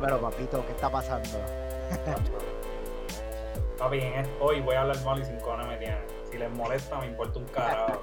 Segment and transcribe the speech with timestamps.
[0.00, 1.28] pero papito, ¿qué está pasando?
[3.78, 6.00] Papi, en es- hoy voy a hablar mal y sin cojones me tiene.
[6.30, 8.02] Si les molesta, me importa un carajo.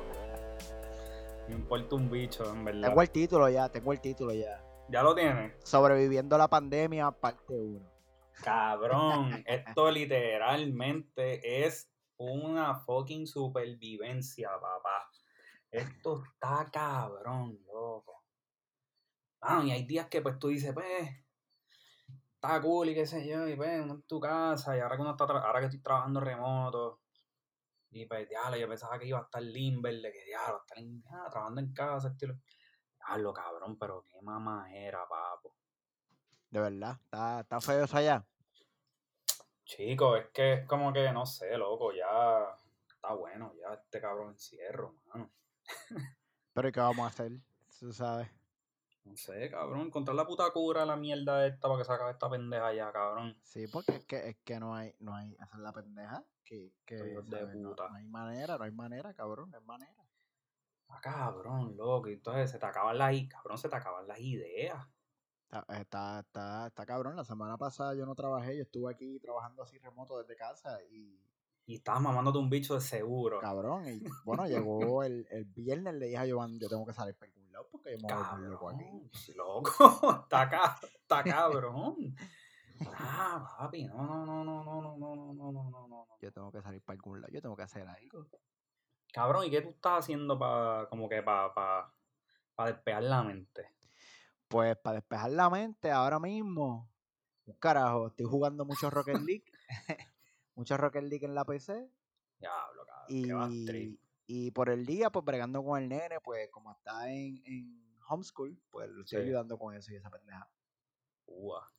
[1.48, 2.90] me importa un bicho, en verdad.
[2.90, 4.62] Tengo el título ya, tengo el título ya.
[4.90, 5.54] ¿Ya lo tienes?
[5.64, 7.80] Sobreviviendo la pandemia, parte 1.
[8.44, 15.10] Cabrón, esto literalmente es una fucking supervivencia, papá.
[15.72, 18.24] Esto está cabrón, loco.
[19.42, 21.10] Ah, y hay días que pues tú dices, pues,
[22.38, 25.02] está cool y qué sé yo, y pues, uno en tu casa, y ahora que
[25.02, 27.02] uno está ahora que estoy trabajando remoto,
[27.90, 31.04] y pues, diablo, yo pensaba que iba a estar limber, de que diablo, estar en-
[31.12, 32.36] ah, trabajando en casa, estilo.
[32.98, 35.56] Diablo, cabrón, pero qué mamá era, papo.
[36.50, 38.26] De verdad, está, está feo eso allá.
[39.66, 42.56] Chico, es que es como que, no sé, loco, ya
[42.88, 45.32] está bueno, ya este cabrón encierro, mano.
[46.54, 47.32] Pero ¿y ¿qué vamos a hacer?
[47.80, 48.37] Tú sabes.
[49.08, 52.30] No sé, cabrón, encontrar la puta cura la mierda esta para que se acabe esta
[52.30, 53.38] pendeja ya, cabrón.
[53.42, 56.26] Sí, porque es que, es que no hay, no hay, es la pendeja.
[56.44, 57.88] Que, que de puta.
[57.90, 60.06] no hay manera, no hay manera, cabrón, no hay manera.
[60.90, 64.86] Ah, cabrón, loco, entonces se te acaban las, cabrón, se te acaban las ideas.
[65.46, 67.16] Está, está, está, está cabrón.
[67.16, 71.18] La semana pasada yo no trabajé, yo estuve aquí trabajando así remoto desde casa y
[71.66, 73.40] Y estabas mamándote un bicho de seguro.
[73.40, 73.88] cabrón.
[73.88, 77.28] Y bueno, llegó el, el viernes, le dije a Joan, yo tengo que salir lado
[77.72, 78.86] porque yo me voy loco aquí.
[79.36, 82.16] Loco, está, ca- está cabrón.
[82.94, 86.08] Ah, papi, no, no, no, no, no, no, no, no, no, no, no, no.
[86.22, 88.28] Yo tengo que salir para algún lado, yo tengo que hacer algo.
[89.12, 91.92] Cabrón, ¿y qué tú estás haciendo para, como que para, para,
[92.56, 93.72] para despejar la mente?
[94.48, 96.90] Pues para despejar la mente ahora mismo,
[97.60, 99.46] carajo, estoy jugando mucho Rocket League,
[100.56, 101.90] mucho Rocket League en la PC
[102.40, 104.00] Diablo, cabrón, qué bad trip.
[104.28, 108.62] Y, por el día, pues bregando con el nene, pues como está en, en homeschool,
[108.70, 109.26] pues lo estoy Sí.
[109.28, 110.50] ayudando con eso y esa pendeja.
[111.26, 111.72] Ua.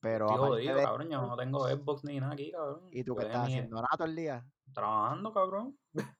[0.00, 1.08] Pero aparte jodido, de cabrón.
[1.10, 2.88] Yo no tengo Xbox ni nada aquí, cabrón.
[2.92, 3.76] ¿y tú qué estás haciendo?
[3.76, 4.46] Nada todo el día.
[4.72, 5.78] Trabajando, cabrón.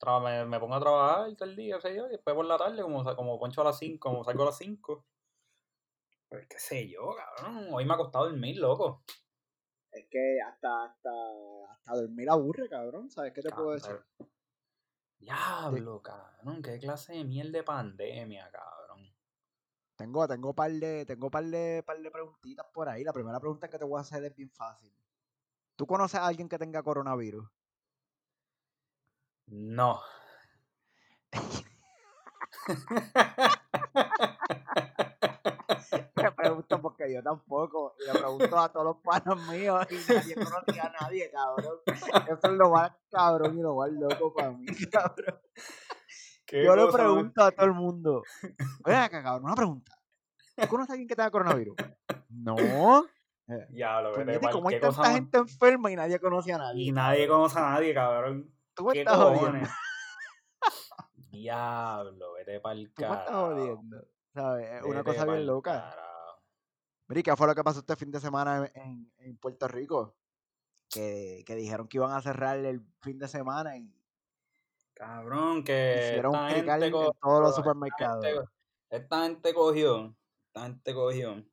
[0.00, 2.44] Tra- me, me pongo a trabajar todo el día, qué sé yo, y después por
[2.44, 5.06] la tarde, como, como poncho a las 5, como salgo a las 5.
[6.28, 7.68] Pues qué sé yo, cabrón.
[7.72, 9.04] Hoy me ha costado dormir, loco.
[9.92, 11.10] Es que hasta, hasta,
[11.70, 13.96] hasta dormir aburre, cabrón, ¿sabes qué te puedo decir?
[15.18, 16.62] Diablo, cabrón.
[16.62, 19.12] Qué clase de miel de pandemia, cabrón.
[19.96, 23.04] Tengo, tengo par de, tengo par de, par de preguntitas por ahí.
[23.04, 24.92] La primera pregunta que te voy a hacer es bien fácil.
[25.74, 27.48] ¿Tú conoces a alguien que tenga coronavirus?
[29.46, 30.00] No.
[36.16, 37.94] Me pregunto porque yo tampoco.
[38.00, 41.78] Y le pregunto a todos los panos míos y nadie conocía a nadie, cabrón.
[41.86, 45.40] Eso es lo más cabrón y lo más loco para mí, cabrón.
[46.46, 48.22] ¿Qué Yo le más- pregunto a todo el mundo.
[48.84, 49.98] Ven acá, cabrón, una pregunta.
[50.56, 51.76] ¿Tú conoces a alguien que tenga coronavirus?
[52.30, 52.56] No.
[53.48, 56.84] Eh, Diablo, vete puñete, pa'l- ¿Cómo hay tanta gente enferma y nadie conoce a nadie?
[56.84, 58.52] Y nadie conoce a nadie, cabrón.
[58.74, 59.68] Tú ¿Qué estás jodiendo.
[61.30, 63.46] Diablo, vete pa'l Tú me estás carajo.
[63.46, 64.04] jodiendo.
[64.84, 65.90] Una cosa bien loca.
[65.90, 66.42] carajo.
[67.08, 70.16] Mira, ¿y ¿qué fue lo que pasó este fin de semana en, en- Puerto Rico?
[70.88, 73.92] Que, que dijeron que iban a cerrar el fin de semana y
[74.94, 78.24] Cabrón, que hicieron esta en todos los esta supermercados.
[78.24, 78.44] gente,
[78.90, 81.44] esta gente cogió, esta gente cogió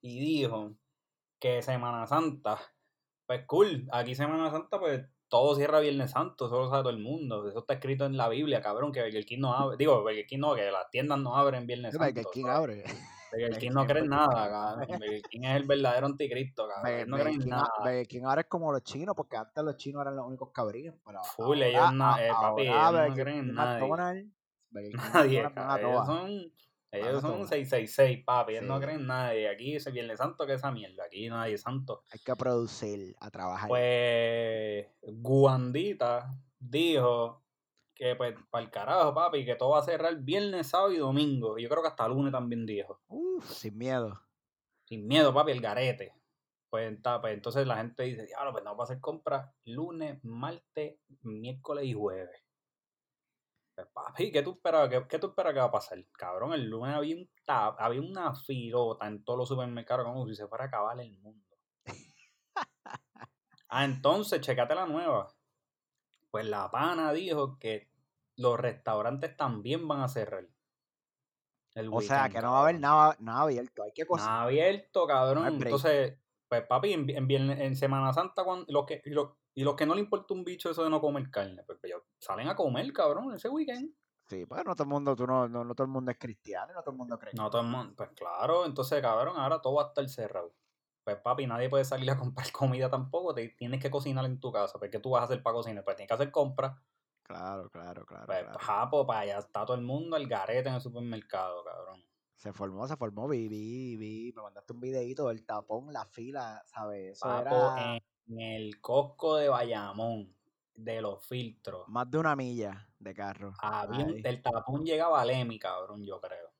[0.00, 0.74] y dijo
[1.38, 2.58] que Semana Santa,
[3.26, 6.98] pues cool, aquí Semana Santa, pues todo cierra Viernes Santo, eso lo sabe todo el
[6.98, 10.26] mundo, eso está escrito en la Biblia, cabrón, que Burger King no abre, digo, Burger
[10.26, 12.06] King no, que las tiendas no abren Viernes Santo.
[12.06, 12.56] Burger King ¿sabes?
[12.56, 12.84] abre.
[13.30, 14.88] Burger King no cree en nada, cabrón.
[14.88, 16.82] Burger King es el verdadero anticristo, cabrón.
[16.82, 17.72] Burger- no creen King, nada.
[17.78, 20.98] Burger King ahora es como los chinos, porque antes los chinos eran los únicos abrían.
[21.04, 24.32] Pero Full, ellos no, eh, papi, ellos no creen en y nadie.
[25.54, 26.06] Cabrón.
[26.06, 26.52] Son,
[26.90, 27.48] ellos son todas.
[27.50, 28.52] 666, papi.
[28.52, 29.48] Ellos no creen en nadie.
[29.48, 31.04] Aquí es Viernes Santo, que esa mierda.
[31.04, 32.04] Aquí nadie es santo.
[32.10, 33.68] Hay que producir, a trabajar.
[33.68, 37.44] Pues Guandita dijo
[37.94, 41.58] que pues para el carajo, papi, que todo va a cerrar viernes, sábado y domingo.
[41.58, 43.00] Yo creo que hasta lunes también dijo.
[43.08, 44.22] Uf, sin miedo.
[44.84, 46.14] Sin miedo, papi, el garete.
[46.70, 50.98] Pues, pues, entonces la gente dice, diablo, pues no vamos a hacer compras lunes, martes,
[51.22, 52.47] miércoles y jueves.
[53.78, 56.04] Pues, papi, ¿qué tú esperas qué, qué tú esperas que va a pasar?
[56.10, 60.34] Cabrón, el lunes había, un ta- había una filota en todos los supermercados como si
[60.34, 61.56] se fuera a acabar el mundo.
[63.68, 65.28] Ah, entonces, checate la nueva.
[66.30, 67.90] Pues la pana dijo que
[68.36, 70.48] los restaurantes también van a cerrar.
[71.74, 73.82] El O sea, que no va a haber nada, nada abierto.
[73.82, 74.32] Hay que cocinar.
[74.32, 75.42] Nada abierto, cabrón.
[75.44, 75.48] No.
[75.64, 79.74] Entonces, pues papi, en, en, viernes- en Semana Santa, cuando, los que, los, y los
[79.74, 82.54] que no le importa un bicho eso de no comer carne, pues ellos salen a
[82.54, 83.92] comer, cabrón, ese weekend.
[84.28, 86.72] Sí, pues no todo el mundo, tú no, no, no todo el mundo es cristiano,
[86.74, 87.32] no todo el mundo cree.
[87.34, 90.54] No todo el mundo, pues claro, entonces, cabrón, ahora todo va a estar cerrado.
[91.02, 94.52] pues papi, nadie puede salir a comprar comida tampoco, te tienes que cocinar en tu
[94.52, 96.80] casa, porque tú vas a hacer para cocinar, pues tienes que hacer compras.
[97.24, 98.26] Claro, claro, claro.
[98.26, 98.58] Pues, claro.
[98.60, 102.00] japo, para allá está todo el mundo al garete en el supermercado, cabrón.
[102.36, 106.62] Se formó, se formó, vi, vi, vi, me mandaste un videito del tapón, la fila,
[106.64, 107.14] ¿sabes?
[107.14, 110.36] Eso Papo, era en el Costco de Bayamón,
[110.74, 113.52] de los filtros, más de una milla de carro.
[113.58, 116.50] había el tapón llegaba a Lemi, cabrón, yo creo.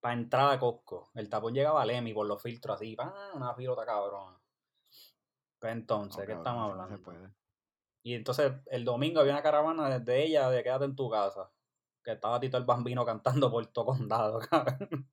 [0.00, 3.12] Para entrar a Costco, el tapón llegaba a Lemi por los filtros así, ¡pam!
[3.34, 4.38] una filota cabrón.
[5.58, 7.02] Pues No, entonces, ¿qué cabrón, estamos así no se hablando?
[7.02, 7.34] puede.
[8.02, 11.52] Y entonces el domingo había una caravana desde ella de quédate en tu casa.
[12.02, 15.10] Que estaba Tito el Bambino cantando por todo condado, cabrón.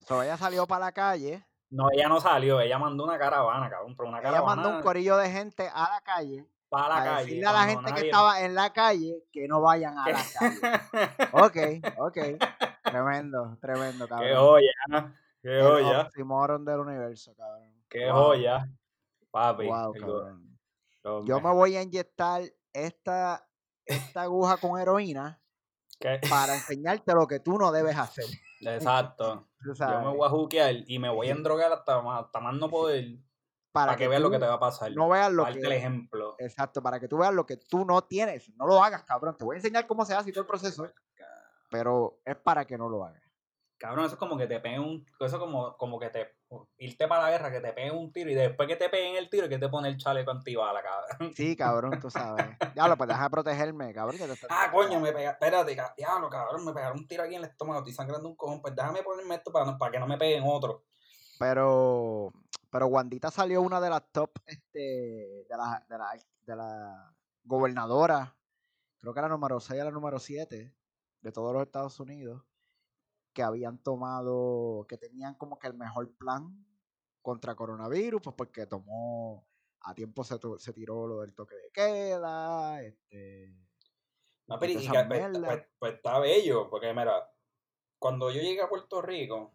[0.00, 3.96] So, ella salió para la calle, No, ella no salió, ella mandó una caravana, cabrón,
[3.96, 7.04] pero una ella mandó un caravana corillo de gente a la calle para la para
[7.12, 7.24] calle.
[7.24, 10.60] decirle a la gente que estaba en la calle que no vayan a la calle.
[11.32, 11.56] Ok,
[11.98, 12.18] ok.
[12.84, 14.28] Tremendo, tremendo, cabrón.
[14.28, 17.72] Qué joya, qué El joya, oxímoron del universo, cabrón.
[17.88, 18.68] qué Wow, joya.
[19.30, 20.58] Papi, Wow, el go- cabrón.
[21.26, 22.42] Yo me voy a inyectar
[22.72, 23.44] esta,
[23.86, 25.40] esta aguja con heroína
[25.98, 26.20] ¿qué?
[26.28, 28.24] para enseñarte lo que tú no debes hacer.
[28.62, 29.48] Exacto.
[29.64, 32.68] Yo me voy a juquear y me voy a endrogar hasta más, hasta más no
[32.68, 33.18] poder
[33.72, 34.92] para, que, veas lo que te va a pasar.
[34.92, 36.36] no veas lo Darte que el ejemplo.
[36.38, 38.50] Exacto, para que tú veas lo que tú no tienes.
[38.56, 39.36] No lo hagas, cabrón.
[39.36, 40.86] Te voy a enseñar cómo se hace y todo el proceso.
[41.70, 43.21] Pero es para que no lo hagas.
[43.82, 45.04] Cabrón, eso es como que te peguen un.
[45.18, 46.36] Eso es como, como que te.
[46.78, 49.28] Irte para la guerra, que te peguen un tiro y después que te peguen el
[49.28, 51.32] tiro, que te pone el chaleco antibala, cabrón.
[51.34, 52.46] Sí, cabrón, tú sabes.
[52.76, 54.18] Diablo, pues deja de protegerme, cabrón.
[54.18, 55.32] que te estás- Ah, coño, me pega.
[55.32, 58.62] Espérate, diablo, cabrón, me pegaron un tiro aquí en el estómago, estoy sangrando un cojón.
[58.62, 60.84] Pues déjame ponerme esto para, no- para que no me peguen otro.
[61.40, 62.32] Pero,
[62.70, 64.78] pero Wandita salió una de las top este,
[65.48, 66.12] de la, de la,
[66.46, 67.12] de la
[67.44, 68.36] gobernadora,
[69.00, 70.72] creo que la número 6 a la número 7
[71.20, 72.44] de todos los Estados Unidos,
[73.32, 76.66] que habían tomado, que tenían como que el mejor plan
[77.22, 79.46] contra coronavirus, pues porque tomó,
[79.80, 80.38] a tiempo se,
[80.72, 83.54] tiró lo del toque de queda, este,
[84.46, 87.32] No, pero y que- pues, pues- pues está bello, porque mira,
[87.98, 89.52] cuando yo llegué a Puerto Rico,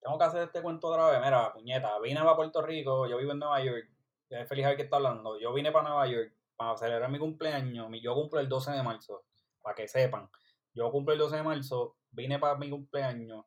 [0.00, 1.20] tengo que hacer este cuento otra vez.
[1.22, 3.88] Mira, puñeta, vine para Puerto Rico, yo vivo en Nueva York,
[4.28, 5.38] es feliz a ver que está hablando.
[5.38, 7.88] Yo vine para Nueva York para celebrar mi cumpleaños.
[8.02, 9.24] Yo cumplo el 12 de marzo,
[9.62, 10.28] para que sepan.
[10.74, 13.44] Yo cumplo el 12 de marzo, vine para mi cumpleaños.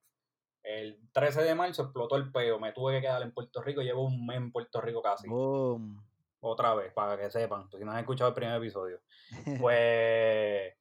[0.63, 4.05] El 13 de marzo explotó el peo, me tuve que quedar en Puerto Rico, llevo
[4.05, 5.27] un mes en Puerto Rico casi.
[5.27, 6.03] Boom.
[6.39, 9.01] Otra vez, para que sepan, si no han escuchado el primer episodio.
[9.61, 10.73] Pues,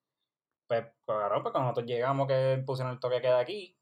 [0.67, 3.77] pues, claro, pues cuando nosotros llegamos que pusieron el toque de queda aquí,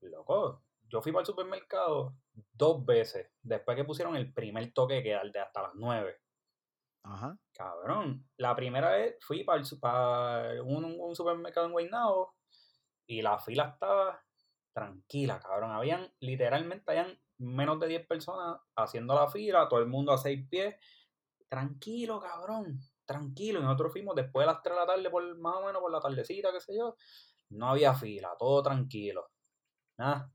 [0.00, 2.14] loco, yo fui para el supermercado
[2.52, 6.16] dos veces, después que pusieron el primer toque de queda, el de hasta las 9.
[7.04, 7.36] Ajá.
[7.58, 12.36] Cabrón, la primera vez fui para, el, un, supermercado en Guaynabo
[13.04, 14.22] y la fila estaba
[14.72, 15.72] tranquila, cabrón.
[15.72, 20.46] Habían, literalmente, habían menos de 10 personas haciendo la fila, todo el mundo a seis
[20.48, 20.76] pies.
[21.48, 23.58] Tranquilo, cabrón, tranquilo.
[23.58, 25.90] Y nosotros fuimos después de las 3 de la tarde, por, más o menos por
[25.90, 26.94] la tardecita, qué sé yo.
[27.50, 29.30] No había fila, todo tranquilo.
[29.98, 30.30] Nada.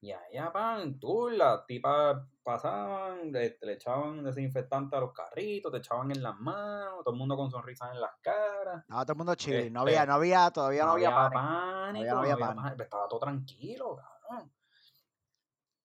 [0.00, 5.78] Y allá, pan, tú, las tipas pasaban, le, le echaban desinfectante a los carritos, te
[5.78, 8.80] echaban en las manos, todo el mundo con sonrisas en las caras.
[8.82, 9.72] Estaba todo el mundo chill.
[9.72, 11.34] No Este, había, no había, todavía no, había, pánico.
[11.34, 12.62] pánico, no no había había pánico.
[12.62, 14.52] pánico, Estaba todo tranquilo, cabrón.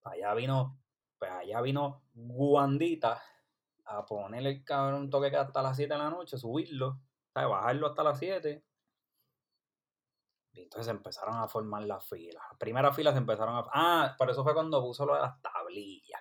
[0.04, 0.80] Allá vino,
[1.18, 3.22] pues allá vino Guandita
[3.86, 7.00] a ponerle el cabrón toque que hasta las 7 de la noche, subirlo,
[7.34, 7.50] ¿sabes?
[7.50, 8.64] bajarlo hasta las 7.
[10.54, 12.44] Y entonces se empezaron a formar las filas.
[12.50, 13.64] Las primeras filas se empezaron a.
[13.74, 16.21] Ah, por eso fue cuando puso lo de las tablillas.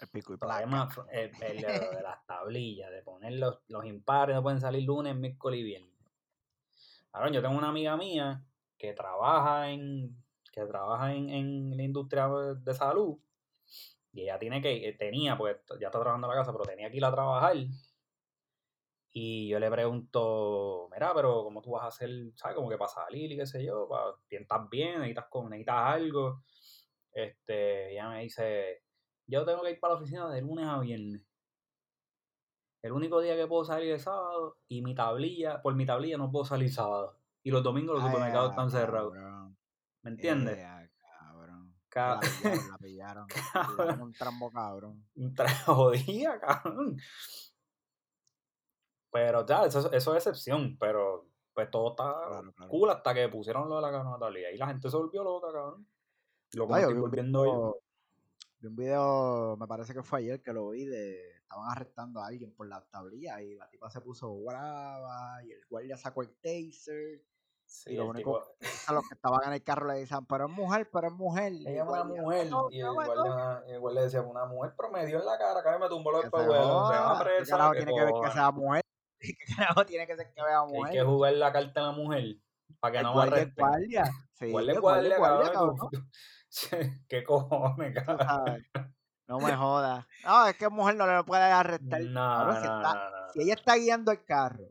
[0.00, 0.60] El pico y El placa.
[0.60, 4.84] problema fue el, el de, las tablillas, de poner los, los impares, no pueden salir
[4.84, 5.90] lunes, miércoles y viernes.
[7.12, 8.44] Ahora, yo tengo una amiga mía
[8.78, 10.16] que trabaja en
[10.52, 13.18] que trabaja en, en la industria de salud
[14.12, 16.90] y ella tiene que, eh, tenía, porque ya está trabajando en la casa, pero tenía
[16.90, 17.56] que ir a trabajar.
[19.12, 22.90] Y yo le pregunto, mira, pero ¿cómo tú vas a hacer, sabes, como que para
[22.90, 23.88] salir y qué sé yo?
[23.88, 25.00] Para, ¿Estás bien?
[25.00, 26.42] ¿Necesitas, necesitas algo?
[27.12, 28.82] Este, ella me dice,
[29.30, 31.22] yo tengo que ir para la oficina de lunes a viernes.
[32.82, 36.30] El único día que puedo salir es sábado y mi tablilla, por mi tablilla no
[36.30, 37.18] puedo salir sábado.
[37.42, 39.12] Y los domingos los Ay, supermercados ah, están cerrados.
[39.14, 39.56] cabrón.
[40.02, 40.58] ¿Me entiendes?
[40.58, 41.74] Ea, cabrón.
[41.88, 43.26] Ca- La pillaron, la pillaron.
[43.54, 45.06] La pillaron un trambo cabrón.
[45.16, 46.96] Tra- jodía, cabrón.
[49.12, 52.70] Pero ya, eso, eso es excepción, pero pues todo está Claro, claro.
[52.70, 54.50] cool hasta que pusieron lo de la cabrón tablilla.
[54.52, 55.86] Y la gente se volvió loca, cabrón.
[56.52, 57.76] Lo que Ay, estoy vi un volviendo yo.
[58.60, 62.26] Vi un video, me parece que fue ayer que lo vi, de estaban arrestando a
[62.28, 66.30] alguien por las tablillas y la tipa se puso brava y el guardia sacó el
[66.40, 67.22] taser
[67.64, 70.26] Sí, y lo el único tipo, a los que estaban en el carro le decían,
[70.26, 71.52] pero es mujer, pero es mujer.
[71.52, 72.50] ella es una mujer.
[72.50, 75.62] "No, Y el guardia, el guardia decía, una mujer, pero me dio en la cara,
[75.62, 76.90] cara me tumbó los espejuelos.
[77.38, 78.82] ¿Qué carajo tiene que ver que sea mujer?
[79.20, 80.92] ¿Qué carajo tiene que ser que vea Que hay mujer?
[80.94, 82.24] que jugar la carta a la mujer
[82.80, 83.66] para que el no me guardia es arresten.
[83.68, 84.04] guardia.
[84.32, 85.76] Sí, Guardia es el guardia guardia, es guardia, cabrón.
[85.76, 86.10] cabrón.
[87.08, 88.66] ¿Qué cojones, cabrón?
[89.26, 90.06] No me jodas.
[90.24, 92.00] No, es que mujer no le puede arrestar.
[92.02, 94.64] No, Cabrón, si, no, está, no, no, si ella está guiando el carro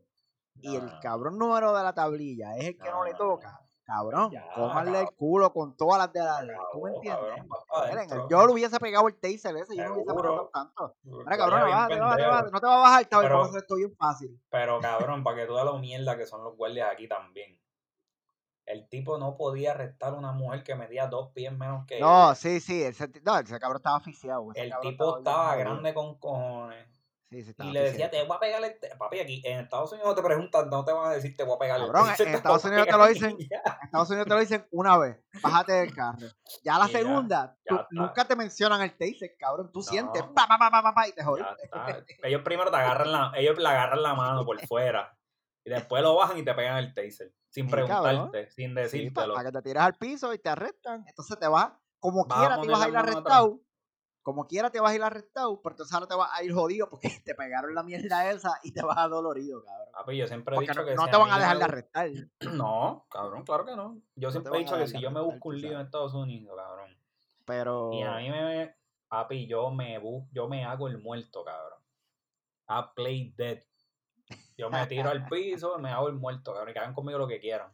[0.61, 4.45] y el cabrón número de la tablilla es el que no, le toca, cabrón, Ya,
[4.53, 5.15] cómanle el cabrón.
[5.17, 6.57] culo con todas las de la ley.
[6.73, 7.23] ¿Tú me entiendes?
[7.23, 10.95] cabrón, va Miren, yo le hubiese pegado el taser ese, yo no hubiese matado tanto.
[11.05, 12.29] El guardia cabrón, pendejo.
[12.29, 12.51] bájate.
[12.51, 14.41] No te va a bajar, a hacer esto bien fácil.
[14.49, 17.57] Pero cabrón, para que tú veas lo mierda que son los guardias aquí también.
[18.69, 22.25] El tipo no podía arrestar a una mujer que medía dos pies menos que No,
[22.27, 22.35] ella.
[22.35, 24.47] sí, sí, ese, no, ese cabrón estaba asfixiado.
[24.53, 25.59] El tipo estaba jodido.
[25.59, 26.85] grande con cojones.
[27.31, 28.11] Sí, sí, Y estaba le decía, asfixiado.
[28.23, 28.79] te voy a pegar el...
[28.79, 28.95] te-".
[28.95, 31.55] Papi, aquí en Estados Unidos no te preguntan, no te van a decir, te voy
[31.55, 33.57] a pegar el Cabrón, en Estados Unidos te lo dicen- ya.
[33.65, 36.27] En Estados Unidos te lo dicen una vez, bájate del carro.
[36.63, 37.87] Ya la Y ya, segunda, ya tú- está.
[37.91, 39.71] nunca te mencionan el taser, cabrón.
[39.71, 39.83] Tú No.
[39.83, 41.69] sientes, pa, pa, pa, pa, pa, y te Ya jodiste.
[42.23, 45.15] Ellos primero te agarran la, ellos le agarran la mano por fuera.
[45.63, 47.33] Y después lo bajan y te pegan el taser.
[47.49, 48.29] Sin Sí, cabrón.
[48.31, 48.83] preguntarte, sin Sí, para
[49.27, 49.35] decírtelo.
[49.35, 51.03] que te tiras al piso y te arrestan.
[51.07, 53.59] Entonces te vas, como quiera te vas a ir arrestado.
[54.21, 56.89] Como quiera te vas a ir arrestado, pero entonces ahora te vas a ir jodido
[56.89, 59.87] porque te pegaron la mierda esa y te vas a dolorido, cabrón.
[59.93, 61.63] Papi, yo siempre he Porque dicho no, que no si te van a dejar de
[61.63, 62.09] arrestar.
[62.53, 64.01] No, cabrón, claro que no.
[64.15, 65.85] Yo siempre he dicho que si yo me busco un lío en.
[65.85, 66.95] Estados Unidos, cabrón.
[67.45, 67.91] Pero.
[67.93, 68.75] Y a mí me,
[69.07, 71.79] papi, yo me bu- yo me hago el muerto, cabrón.
[72.69, 73.63] I play dead.
[74.59, 77.27] Yo me tiro al piso, me hago el muerto, cabrón, y que hagan conmigo lo
[77.29, 77.71] que quieran.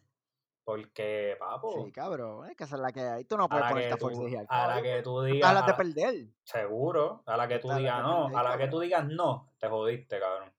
[0.64, 3.26] Porque, papo, Sí, cabrón, es que esa es la que hay.
[3.26, 5.64] Tú no puedes la, ponerte a y al a la que tú digas, a las
[5.64, 6.28] a de la- perder.
[6.44, 10.20] seguro, a la que tú digas no, a la que tú digas no, te jodiste,
[10.20, 10.54] cabrón.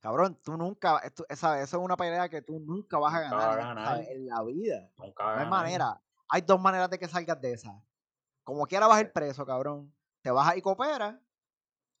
[0.00, 4.04] Cabrón, tú nunca, esa, eso es una pelea que tú nunca vas a vas ganar,
[4.08, 4.90] en la vida.
[4.98, 6.00] Nunca No hay manera.
[6.28, 7.82] Hay dos maneras de que salgas de esa.
[8.44, 9.92] Como quiera vas a ir preso, cabrón.
[10.20, 11.20] Te vas a ir coopera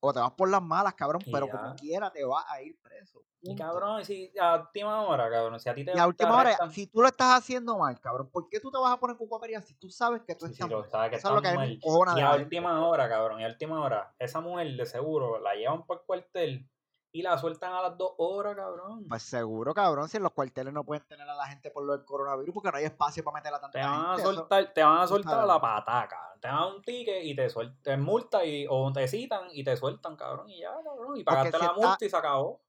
[0.06, 1.52] o te vas por las malas, cabrón, Y pero ya.
[1.52, 3.22] como quiera te vas a ir preso.
[3.40, 3.62] Y punto.
[3.64, 6.70] cabrón, y si a última hora, cabrón, si a ti te Y a última hora,
[6.70, 9.28] si tú lo estás haciendo mal, cabrón, ¿por qué tú te vas a poner con
[9.28, 10.90] coopera si tú sabes que tú Sí, sí, estás lo mal?
[10.90, 12.42] sabes que Eso es lo que a encojona Y a gente.
[12.44, 16.02] última hora, cabrón, y a última hora, esa mujer de seguro la llevan por el
[16.06, 16.70] cuartel
[17.12, 19.04] y la sueltan a las dos horas, cabrón.
[19.08, 21.96] Pues seguro, cabrón, si en los cuarteles no pueden tener a la gente por lo
[21.96, 24.72] del coronavirus porque no hay espacio para meter a tanta Te van a eso- soltar,
[24.72, 26.33] te van a soltar a la pataca.
[26.44, 29.74] Te dan un ticket y te sueltan, te multa y, o te citan y te
[29.78, 31.16] sueltan, cabrón, y ya, cabrón.
[31.16, 32.62] Y pagaste si la está- multa y se acabó.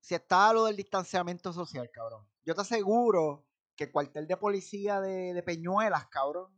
[0.00, 3.44] si está lo del distanciamiento social, cabrón, yo te aseguro
[3.76, 6.50] que el cuartel de policía de, de Peñuelas, cabrón,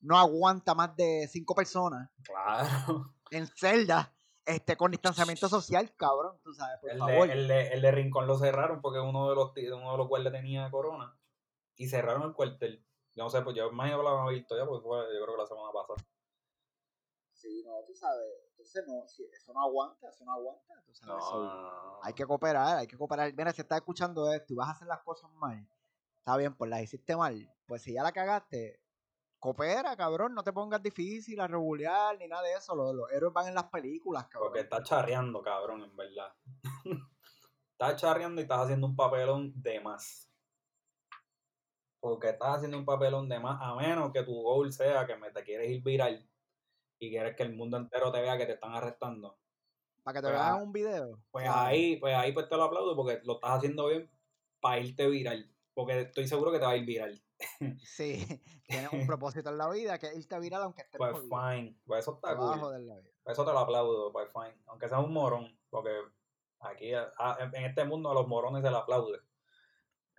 [0.00, 3.14] no aguanta más de cinco personas Claro.
[3.30, 7.28] en celda este, con distanciamiento social, cabrón, tú sabes, por El favor.
[7.28, 10.06] de, el, de, el de Rincón lo cerraron porque uno de los uno de los
[10.06, 11.16] guardias tenía corona.
[11.76, 12.84] Y cerraron el cuartel.
[13.14, 15.34] Yo no sé, pues yo imagino que lo han visto ya, porque fue, yo creo
[15.34, 15.96] que la semana pasada.
[17.32, 21.14] Sí, no, tú sabes, entonces no, si eso no aguanta, eso no aguanta, tú sabes.
[21.14, 22.00] No, so, no, no, no.
[22.02, 23.32] Hay que cooperar, hay que cooperar.
[23.34, 25.66] Mira, si estás escuchando esto y vas a hacer las cosas mal,
[26.18, 27.50] está bien, pues las hiciste mal.
[27.66, 28.82] Pues si ya la cagaste,
[29.38, 32.76] coopera, cabrón, no te pongas difícil a regular ni nada de eso.
[32.76, 34.50] Los, los héroes van en las películas, cabrón.
[34.50, 36.32] Porque estás charreando, cabrón, en verdad.
[37.72, 40.29] estás charreando y estás haciendo un papelón de más.
[42.00, 45.30] Porque estás haciendo un papelón de más, a menos que tu goal sea que me
[45.30, 46.26] te quieres ir viral
[46.98, 49.38] y quieres que el mundo entero te vea que te están arrestando.
[50.02, 51.22] Para que te pues, vean ah, un video.
[51.30, 54.10] Pues ahí, pues ahí pues te lo aplaudo porque lo estás haciendo bien
[54.60, 55.54] para irte viral.
[55.74, 57.22] Porque estoy seguro que te va a ir viral.
[57.84, 58.26] Sí,
[58.66, 61.28] tienes un propósito en la vida que es irte viral aunque estés Pues jodido.
[61.28, 61.76] fine.
[61.84, 62.80] Pues eso está cool.
[62.80, 62.96] vida.
[63.26, 64.60] Eso te lo aplaudo, pues fine.
[64.66, 65.90] Aunque seas un morón, porque
[66.60, 69.20] aquí a- a- en este mundo a los morones se le aplaude.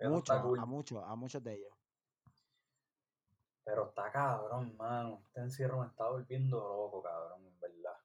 [0.03, 0.59] Mucho, cool.
[0.59, 1.70] a muchos, a muchos de ellos.
[3.63, 5.21] Pero está cabrón, mano.
[5.27, 7.97] Este encierro me está volviendo loco, cabrón, en verdad.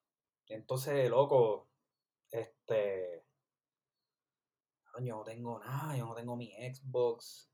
[0.47, 1.69] Y entonces, loco,
[2.31, 3.25] este.
[4.85, 7.51] cabrón, Yo no tengo nada, yo no tengo mi Xbox.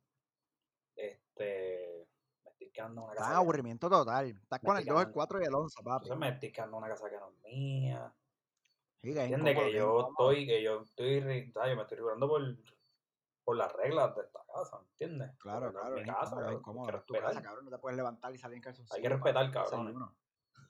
[0.96, 2.08] Este.
[2.44, 3.26] Me estoy quedando en una casa.
[3.28, 4.26] en que- aburrimiento total.
[4.30, 6.04] Estás con el estoy 2, el quedando- 4 y el 11, papi.
[6.04, 8.14] Entonces me estoy quedando en una casa que no es mía.
[9.00, 11.20] Sí, que es Entiende incómodo, que yo estoy, que yo estoy,
[11.52, 11.70] ¿sabes?
[11.70, 12.42] Yo me estoy ribrando por,
[13.44, 15.36] por las reglas de esta casa, ¿entiendes?
[15.38, 17.02] Claro, Porque claro, mi casa, es cabrón, incómodo.
[17.04, 17.64] tu casa, cabrón.
[17.64, 18.96] No te puedes levantar y salir en calzoncillo.
[18.96, 20.16] hay que respetar, desayuno.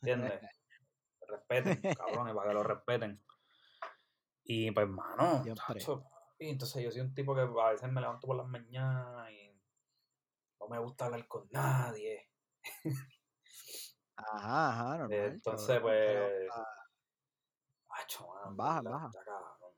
[0.01, 0.41] ¿entiendes?
[1.29, 3.25] Respeten, cabrones, para que lo respeten.
[4.45, 6.05] Y pues, mano, tacho,
[6.39, 9.59] y entonces yo soy un tipo que a veces me levanto por las mañanas y
[10.61, 12.29] no me gusta hablar con nadie.
[14.17, 15.13] Ajá, ajá, normal.
[15.13, 16.83] Entonces, cabrón, pues, ah,
[18.51, 19.07] Baja, baja.
[19.07, 19.75] Está cabrón.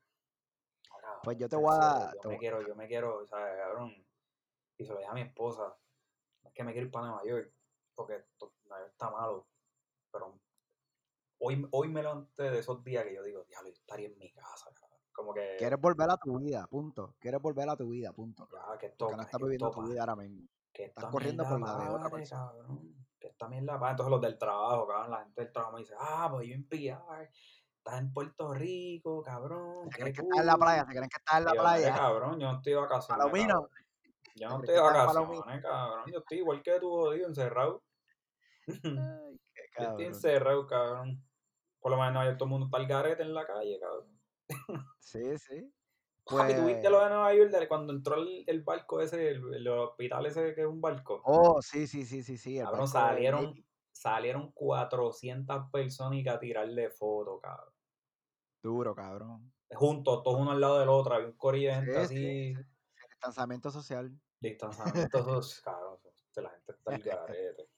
[0.83, 3.93] Está cabrón, Pues yo te voy a- Yo me quiero, yo me quiero, ¿sabes, cabrón?
[4.77, 5.77] Y se lo dije a mi esposa,
[6.45, 7.53] es que me quiero ir para Nueva York,
[7.95, 9.47] porque esto, Nueva York está malo.
[10.11, 10.39] Pero
[11.39, 14.31] hoy, hoy me levanté de esos días que yo digo, diablo, yo estaría en mi
[14.33, 14.99] casa, cabrón.
[15.13, 17.15] Como que, Quieres volver a tu vida, punto.
[17.21, 18.49] Quieres volver a tu vida, punto.
[18.53, 20.49] ya, que esto, Porque no estás que viviendo tu vida ahora mismo.
[20.73, 22.47] que Estás corriendo por la de otra pare, persona.
[22.51, 23.07] cabrón.
[23.21, 23.91] Que esta mierda pare.
[23.93, 26.69] Entonces los del trabajo, cabrón, la gente del trabajo me dice, ah, pues yo en
[26.69, 27.31] PR,
[27.85, 30.61] estás en Puerto Rico, cabrón, Se creen que estás en la cool".
[30.65, 31.95] playa, se creen que estás en la Y yo, "Mire, playa.
[31.97, 33.69] cabrón, yo no estoy de vacaciones, Palomino.
[34.37, 36.05] Yo no estoy de que vacaciones, cabrón.
[36.13, 37.83] Yo estoy igual que tú, jodido, encerrado.
[38.85, 41.23] Ay, qué Yo estoy encerrado, cabrón.
[41.81, 44.19] Por lo menos todo el mundo está al garete en la calle, cabrón.
[44.99, 45.71] Sí, sí.
[46.27, 49.69] Papi, ¿tuviste Pues- lo de Nueva York cuando entró el, el barco ese, el, el
[49.69, 51.21] hospital ese que es un barco?
[51.27, 52.59] Oh, sí, sí, sí, sí, sí.
[52.59, 57.74] El Cabrón, de salieron, salieron 400 personas a tirarle fotos, cabrón.
[58.65, 59.53] Duro, cabrón.
[59.75, 61.15] Juntos, todos uno al lado del otro.
[61.15, 62.63] Había un corillo de gente Sí, así, sí, sí.
[63.11, 64.19] Distanciamiento social.
[64.41, 65.19] distanciamiento.
[65.19, 65.99] esos, cabrón,
[66.37, 67.69] la gente está al garete.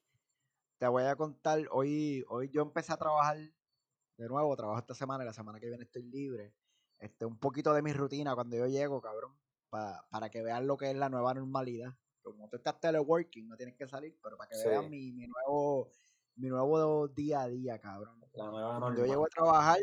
[0.78, 5.24] Te voy a contar, hoy, hoy yo empecé a trabajar de nuevo, trabajo esta semana
[5.24, 6.54] y la semana que viene estoy libre.
[7.00, 9.36] Este, un poquito de mi rutina cuando yo llego, cabrón,
[9.68, 11.94] pa- para que vean lo que es la nueva normalidad.
[12.22, 15.90] Como tú estás teleworking, no tienes que salir, pero para que vean mi, mi nuevo
[16.36, 18.20] mi nuevo día a día, cabrón.
[18.34, 19.78] La nueva Cuando yo llego a trabajar,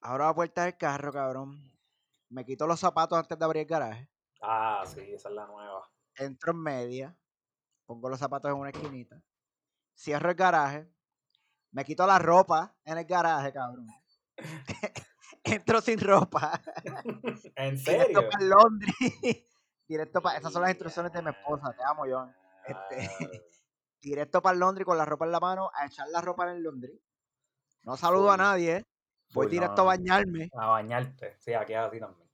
[0.00, 1.72] abro la puerta del carro, cabrón.
[2.30, 4.10] Me quito los zapatos antes de abrir el garaje.
[4.42, 5.88] Ah, sí, esa es la nueva.
[6.16, 7.16] entro en media,
[7.86, 9.20] pongo los zapatos en una esquinita,
[9.96, 10.88] cierro el garaje,
[11.72, 13.86] me quito la ropa en el garaje, cabrón.
[15.44, 16.60] entro sin ropa,
[17.56, 18.28] ¿En directo serio?
[18.30, 19.46] para el laundry,
[19.86, 20.38] directo para...
[20.38, 22.34] Esas son las instrucciones de mi esposa, te amo, John.
[22.64, 23.48] Este,
[24.00, 26.62] directo para laundry con la ropa en la mano, a echar la ropa en el
[26.62, 27.00] laundry.
[27.82, 28.86] No saludo a nadie,
[29.32, 31.36] voy Full, directo no, a bañarme A bañarte.
[31.38, 32.28] Sí, aquí así también.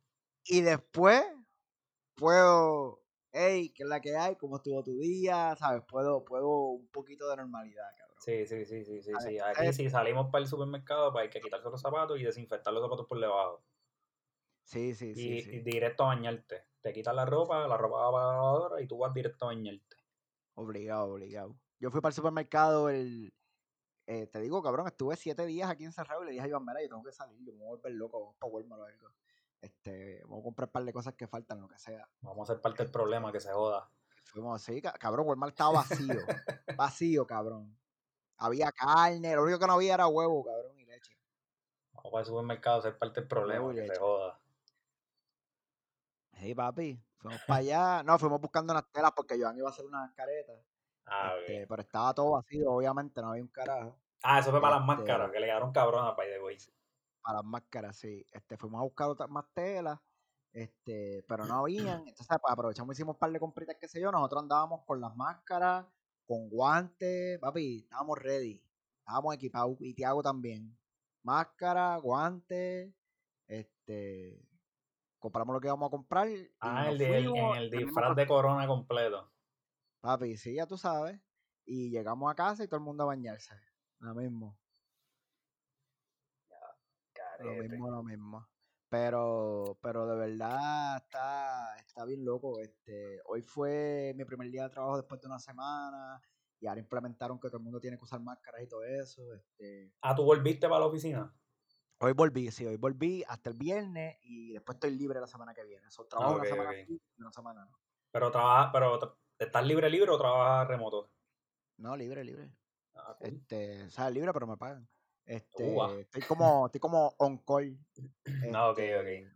[0.44, 1.24] y después
[2.14, 4.36] puedo, hey, ¿qué es la que hay?
[4.36, 5.56] ¿Cómo estuvo tu día?
[5.56, 5.82] ¿Sabes?
[5.88, 8.16] Puedo, puedo un poquito de normalidad, cabrón.
[8.20, 9.38] Sí, sí, sí, sí, sí, A ver, sí.
[9.38, 12.82] Aquí si salimos para el supermercado, pues hay que quitarse los zapatos y desinfectar los
[12.82, 13.64] zapatos por debajo.
[14.62, 15.50] Sí, sí, sí, y, sí.
[15.56, 16.64] y directo a bañarte.
[16.80, 19.48] Te quitas la ropa, la ropa va para la lavadora y tú vas directo a
[19.48, 19.96] bañarte.
[20.54, 21.58] Obligado, obligado.
[21.78, 23.34] Yo fui para el supermercado el.
[24.06, 26.82] Eh, te digo, cabrón, estuve siete días aquí encerrado y le dije a Iván, mira,
[26.82, 29.08] yo tengo que salir, yo me voy a volver loco, vamos para Walmart o algo.
[29.60, 32.06] Este, vamos a comprar un par de cosas que faltan, lo que sea.
[32.20, 33.90] Vamos a ser parte del problema, que se joda.
[34.24, 36.18] Fuimos así, ca- cabrón, Walmart estaba vacío.
[36.76, 37.78] vacío, cabrón.
[38.36, 41.16] Había carne, lo único que no había era huevo, cabrón, y leche.
[41.92, 44.38] Vamos para el supermercado a ser parte del problema, que se joda.
[46.34, 48.02] Sí, papi, fuimos para allá.
[48.02, 50.60] No, fuimos buscando unas telas porque Joan iba a hacer unas caretas.
[51.06, 53.98] Ah, este, pero estaba todo vacío, obviamente, no había un carajo.
[54.22, 56.56] Ah, eso fue para las Este- máscaras, que le quedaron cabronas, by the way.
[57.22, 58.24] para las máscaras, sí.
[58.32, 59.98] Este, fuimos a buscar otras más telas,
[60.52, 61.76] este, pero no habían.
[62.08, 64.10] Entonces, pues, aprovechamos, hicimos un par de compritas, qué sé yo.
[64.12, 65.86] Nosotros andábamos con las máscaras,
[66.26, 68.62] con guantes, papi, estábamos ready.
[69.00, 70.76] Estábamos equipados, y Tiago también.
[71.22, 72.94] Máscara, guantes,
[73.46, 74.46] este,
[75.18, 76.28] compramos lo que íbamos a comprar.
[76.60, 79.30] Ah, el, de- el- en disfraz de corona completo.
[80.04, 81.18] Papi, sí, ya tú sabes.
[81.64, 83.54] Y llegamos a casa y todo el mundo a bañarse.
[84.00, 84.54] Lo mismo.
[87.40, 88.46] Lo mismo, lo mismo.
[88.90, 92.60] Pero, pero de verdad está, está bien loco.
[92.60, 96.20] Este, hoy fue mi primer día de trabajo después de una semana.
[96.60, 99.22] Y ahora implementaron que todo el mundo tiene que usar máscaras y todo eso.
[99.32, 101.34] Este, Ah, ¿tú volviste para la oficina?
[101.98, 105.64] hoy volví, sí, hoy volví hasta el viernes y después estoy libre la semana que
[105.64, 105.90] viene.
[105.90, 107.72] So, trabajo ok, una semana y una semana no.
[108.12, 111.12] Pero trabajas, pero ¿estás libre libre o trabajas remoto?
[111.76, 112.52] No, libre, libre.
[112.94, 113.28] Ah, cool.
[113.28, 114.88] Este, o sea, libre, pero me pagan.
[115.26, 117.78] Este, estoy como, estoy como on call.
[118.52, 119.32] Ah, ok, Este, ok.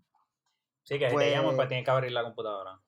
[0.84, 2.82] Sí, que si te llaman, pues- pues tienes que abrir la computadora.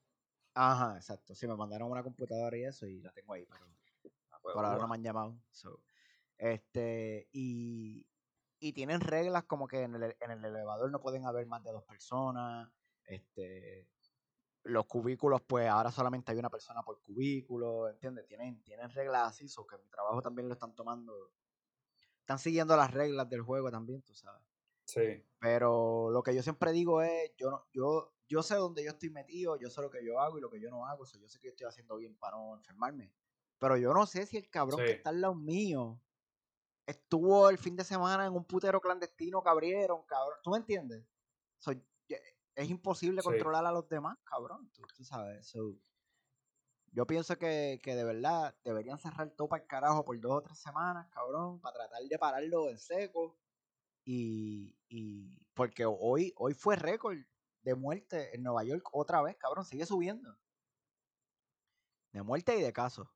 [0.54, 1.34] Ajá, exacto.
[1.34, 3.66] Sí, me mandaron una computadora y eso y la tengo ahí, pero
[4.30, 5.40] Ah, pues, por ahora no me han llamado.
[5.50, 5.82] so,
[6.38, 8.06] Este, y,
[8.60, 11.72] y tienen reglas como que en el, en el elevador no pueden haber más de
[11.72, 12.70] dos personas.
[13.04, 13.88] Este,
[14.64, 18.26] los cubículos, pues ahora solamente hay una persona por cubículo, ¿entiendes?
[18.26, 21.32] Tienen, tienen reglas así, so que mi trabajo también lo están tomando.
[22.20, 24.42] Están siguiendo las reglas del juego también, tú sabes.
[24.84, 28.90] Sí, Pero lo que yo siempre digo es, yo no, yo, yo sé dónde yo
[28.90, 31.04] estoy metido, yo sé lo que yo hago y lo que yo no hago.
[31.04, 33.12] o sea, yo sé que yo estoy haciendo bien para no enfermarme.
[33.58, 36.00] Pero yo no sé si el cabrón que está al lado mío
[36.86, 40.38] estuvo el fin de semana en un putero clandestino que abrieron, cabrón.
[40.42, 41.04] ¿Tú me entiendes?
[41.58, 41.72] So,
[42.54, 43.28] es imposible Sí.
[43.28, 44.70] controlar a los demás, cabrón.
[44.72, 45.46] Tú, tú sabes.
[45.46, 45.76] So,
[46.92, 50.42] yo pienso que, que de verdad deberían cerrar todo para el carajo por dos o
[50.42, 53.38] tres semanas, cabrón, para tratar de pararlo en seco.
[54.04, 57.18] Y, y porque hoy, hoy fue récord
[57.62, 60.36] de muerte en Nueva York otra vez, cabrón, sigue subiendo.
[62.12, 63.08] De muerte y de caso.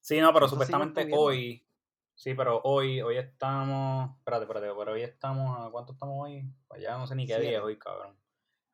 [0.00, 1.66] Sí, no, pero Eso supuestamente hoy.
[2.14, 4.16] Sí, pero hoy, hoy estamos.
[4.18, 5.66] Espérate, espérate, pero hoy estamos.
[5.66, 6.44] ¿A cuánto estamos hoy?
[6.68, 8.16] Pues ya no sé ni qué día es hoy, cabrón.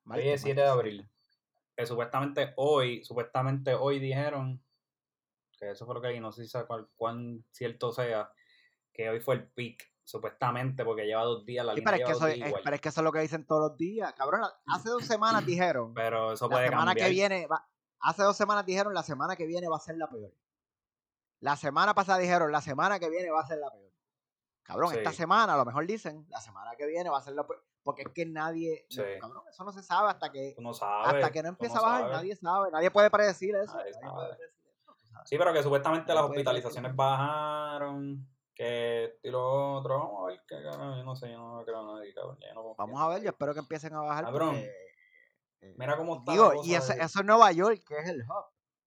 [0.07, 1.09] Hoy es 7 de abril.
[1.77, 4.63] Que supuestamente hoy, supuestamente hoy dijeron.
[5.59, 8.33] Que eso fue lo que leí, no sé si cuál- cuán cierto sea.
[8.93, 12.07] Que hoy fue el peak, supuestamente, porque lleva dos días, la Sí, línea pero es,
[12.11, 12.61] que eso, es, igual.
[12.65, 14.13] pero es que eso es lo que dicen todos los días.
[14.15, 15.95] Cabrón, hace dos semanas dijeron.
[15.95, 17.09] Pero eso La puede semana cambiar.
[17.09, 17.47] que viene.
[17.47, 17.67] va-
[18.01, 20.35] hace dos semanas dijeron la semana que viene va a ser la peor.
[21.41, 23.91] La semana pasada dijeron la semana que viene va a ser la peor.
[24.65, 27.47] Cabrón, esta semana a lo mejor dicen la semana que viene va a ser la
[27.47, 27.65] peor.
[27.83, 28.87] Porque es que nadie.
[28.89, 29.03] Sí.
[29.21, 30.55] Cabrón, eso no se sabe hasta que.
[30.59, 31.15] No sabes.
[31.15, 32.17] Hasta que no empieza no a bajar, sabes.
[32.17, 32.71] nadie sabe.
[32.71, 33.77] Nadie puede predecir eso.
[33.77, 35.23] Nadie Nadie puede predecir eso.
[35.25, 39.99] Sí, pero que supuestamente las hospitalizaciones bajaron, que esto y lo otro.
[39.99, 42.39] Vamos a ver qué cabrón, yo no sé, yo no creo a nadie, cabrón.
[42.77, 44.25] Vamos a ver, yo espero que empiecen a bajar.
[44.25, 44.71] Cabrón, porque,
[45.63, 48.23] eh, Mira cómo está la Digo, y eso, eso es Nueva York, que es el
[48.23, 48.47] hub.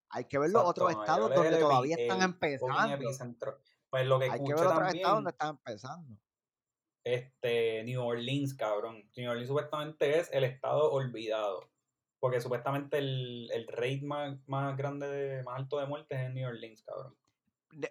[0.09, 3.57] Hay que ver los Exacto, otros estados donde el todavía están el empezando.
[3.89, 6.17] Pues lo que Hay que ver otros estados donde también, están empezando.
[7.05, 9.09] Este, New Orleans, cabrón.
[9.15, 11.69] New Orleans supuestamente es el estado olvidado.
[12.19, 16.47] Porque supuestamente el, el rate más, más grande, de- más alto de muertes es New
[16.47, 17.15] Orleans, cabrón.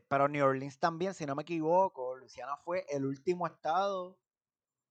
[0.08, 4.18] Pero New Orleans también, si no me equivoco, Luisiana fue el último estado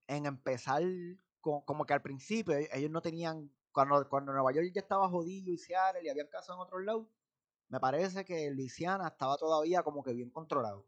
[0.08, 0.84] en empezar
[1.42, 5.10] con, como que al principio e- ellos no tenían, cuando, cuando Nueva York ya estaba
[5.10, 7.08] jodido y Seattle y había casos en otros lados,
[7.70, 10.86] me parece que Luisiana estaba todavía como que bien controlado.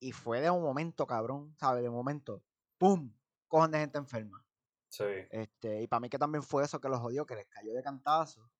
[0.00, 1.82] Y fue de un momento, cabrón, ¿sabes?
[1.82, 2.42] De momento,
[2.78, 3.12] ¡pum!
[3.48, 4.44] Cojan de gente enferma.
[4.88, 5.04] Sí.
[5.30, 7.82] Este, y para mí que también fue eso que los jodió, que les cayó de
[7.82, 8.50] cantazo.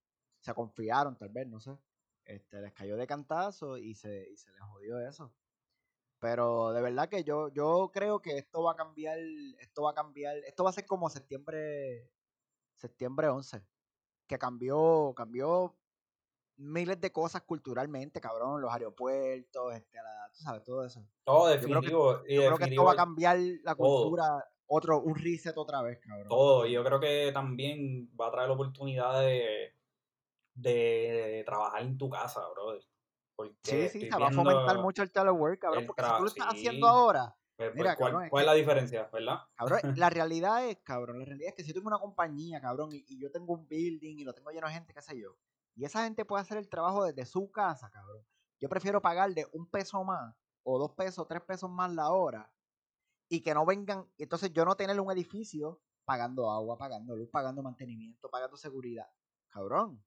[0.41, 1.79] Se confiaron, tal vez, no sé.
[2.25, 5.33] Este, les cayó de cantazo y se, y se les jodió eso.
[6.19, 9.19] Pero de verdad que yo, yo creo que esto va a cambiar,
[9.61, 12.11] esto va a cambiar, esto va a ser como septiembre,
[12.75, 13.65] septiembre 11,
[14.27, 15.77] que cambió, cambió
[16.59, 21.05] miles de cosas culturalmente, cabrón, los aeropuertos, este, la- tú sabes, todo eso.
[21.25, 22.13] Todo Yo creo que, definitivo.
[22.29, 24.03] yo creo que esto va a cambiar la todo.
[24.03, 26.29] cultura, otro, un reset otra vez, cabrón.
[26.29, 26.67] todo.
[26.67, 29.75] Yo creo que también va a traer la oportunidad de,
[30.55, 32.83] de trabajar en tu casa, brother.
[33.37, 36.23] Porque Sí, sí, se va a fomentar mucho el telework, cabrón, el porque si tú
[36.23, 39.11] lo estás haciendo ahora, Pues, pues, mira, ¿cuál, cabrón, es cuál es que- la diferencia,
[39.13, 39.39] verdad?
[39.55, 42.91] cabrón, la realidad es, cabrón, la realidad es que si yo tengo una compañía, cabrón,
[42.93, 45.37] y, y yo tengo un building y lo tengo lleno de gente, qué sé yo,
[45.79, 48.27] y esa gente puede hacer el trabajo desde su casa, cabrón,
[48.61, 52.53] yo prefiero pagarle un peso más, o dos pesos, tres pesos más la hora,
[53.29, 57.63] y que no vengan, entonces yo no tener un edificio pagando agua, pagando luz, pagando
[57.63, 59.09] mantenimiento, pagando seguridad,
[59.49, 60.05] cabrón,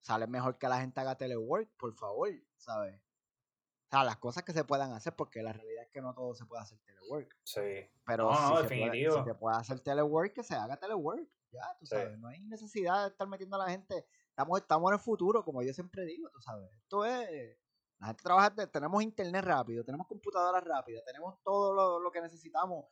[0.00, 3.00] sale mejor que la gente haga telework, por favor, ¿sabes?
[3.00, 6.34] O sea, las cosas que se puedan hacer, porque la realidad es que no todo
[6.34, 7.34] se puede hacer telework.
[7.42, 7.88] Sí.
[8.04, 9.16] Pero No, no, si, se puede, definitivo.
[9.16, 11.26] si se puede hacer telework, que se haga telework.
[11.50, 11.94] Ya, tú Sí.
[11.96, 12.18] sabes.
[12.18, 14.06] No hay necesidad de estar metiendo a la gente.
[14.38, 16.70] Estamos, estamos en el futuro, como yo siempre digo, tú sabes.
[16.72, 17.58] Esto es.
[17.98, 22.84] La gente trabaja, tenemos internet rápido, tenemos computadoras rápidas, tenemos todo lo, lo que necesitamos.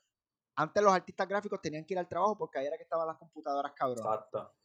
[0.56, 3.16] Antes los artistas gráficos tenían que ir al trabajo porque ahí era que estaban las
[3.16, 4.04] computadoras cabronas.
[4.04, 4.56] Exacto.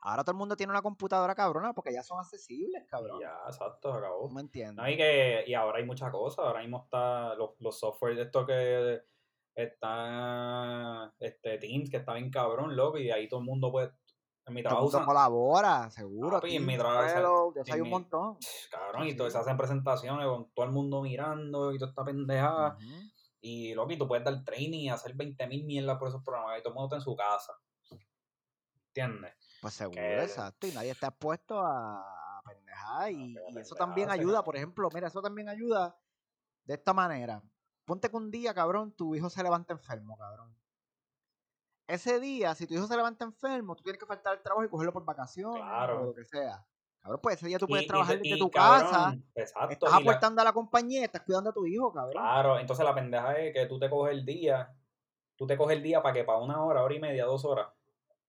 [0.00, 3.18] Ahora todo el mundo tiene una computadora cabrona porque ya son accesibles, cabrón.
[3.18, 4.28] ya, exacto, se acabó.
[4.28, 6.44] No, y, que, y ahora hay muchas cosas.
[6.44, 9.02] Ahora mismo está los, los software de estos que
[9.54, 13.90] está este Teams, que está bien cabrón, loco, y ahí todo el mundo puede.
[14.46, 15.04] En mi trabajo usan.
[15.04, 16.30] colabora, seguro.
[16.40, 18.38] Papi, en mi trabajo, hay un mi- montón.
[18.70, 22.78] Cabrón, y todos se hacen presentaciones con todo el mundo mirando y toda esta pendejada.
[23.40, 26.62] Y loco, y tú puedes dar training y hacer 20.000 mierdas por esos programas y
[26.62, 27.52] todo el mundo está en su casa.
[28.88, 29.34] ¿Entiendes?
[29.60, 30.66] Pues seguro, Que- exacto.
[30.66, 32.04] Y nadie está expuesto a,
[32.46, 33.10] pendejar.
[33.10, 35.98] Y, que y eso también ayuda, por ejemplo, mira, eso también ayuda
[36.64, 37.42] de esta manera.
[37.84, 40.56] Ponte que un día, cabrón, tu hijo se levanta enfermo, cabrón.
[41.86, 44.68] Ese día, si tu hijo se levanta enfermo, tú tienes que faltar al trabajo y
[44.68, 46.00] cogerlo por vacaciones Claro.
[46.02, 46.64] o lo que sea.
[47.00, 49.72] Cabrón, pues ese día tú puedes y trabajar desde y, tu cabrón, casa, Exacto.
[49.72, 52.12] estás y la- aportando a la compañía estás cuidando a tu hijo, cabrón.
[52.20, 54.74] Claro, entonces la pendeja es que tú te coges el día,
[55.36, 57.68] tú te coges el día para que para una hora, hora y media, dos horas,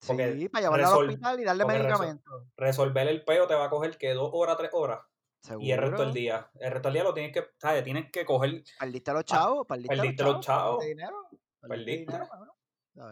[0.06, 2.44] porque sí, para llevarlo al hospital y darle porque resol- medicamentos.
[2.56, 5.00] resolver el peo te va a coger que dos horas, tres horas,
[5.42, 5.66] Seguro.
[5.66, 6.52] y el resto del día.
[6.60, 7.84] El resto del día lo tienes que, ¿sabes?
[7.84, 11.28] Tienes que coger, Perdiste los chavos, perdiste, los chavos, chavos, perdiste dinero.
[11.62, 11.92] perdiste.
[12.12, 12.52] dinero, cabrón.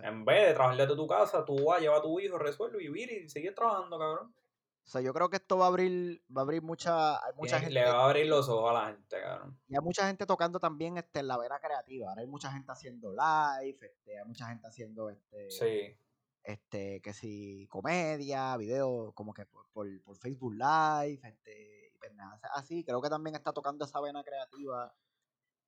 [0.03, 2.87] En vez de trabajar desde tu casa, tú vas, lleva a tu hijo, resuelve y
[2.87, 4.33] vivir y sigue trabajando, cabrón.
[4.85, 7.59] O sea, yo creo que esto va a abrir, va a abrir mucha, hay mucha
[7.59, 9.59] gente, Le va a abrir los ojos a la gente, cabrón.
[9.67, 12.09] y hay mucha gente tocando también este, en la vena creativa.
[12.09, 15.97] Ahora hay mucha gente haciendo live, este, hay mucha gente haciendo este, Sí,
[16.43, 22.41] este, que si comedia, videos como que por, por, por Facebook Live, este, y pendejadas
[22.53, 22.83] así.
[22.83, 24.93] Creo que también está tocando esa vena creativa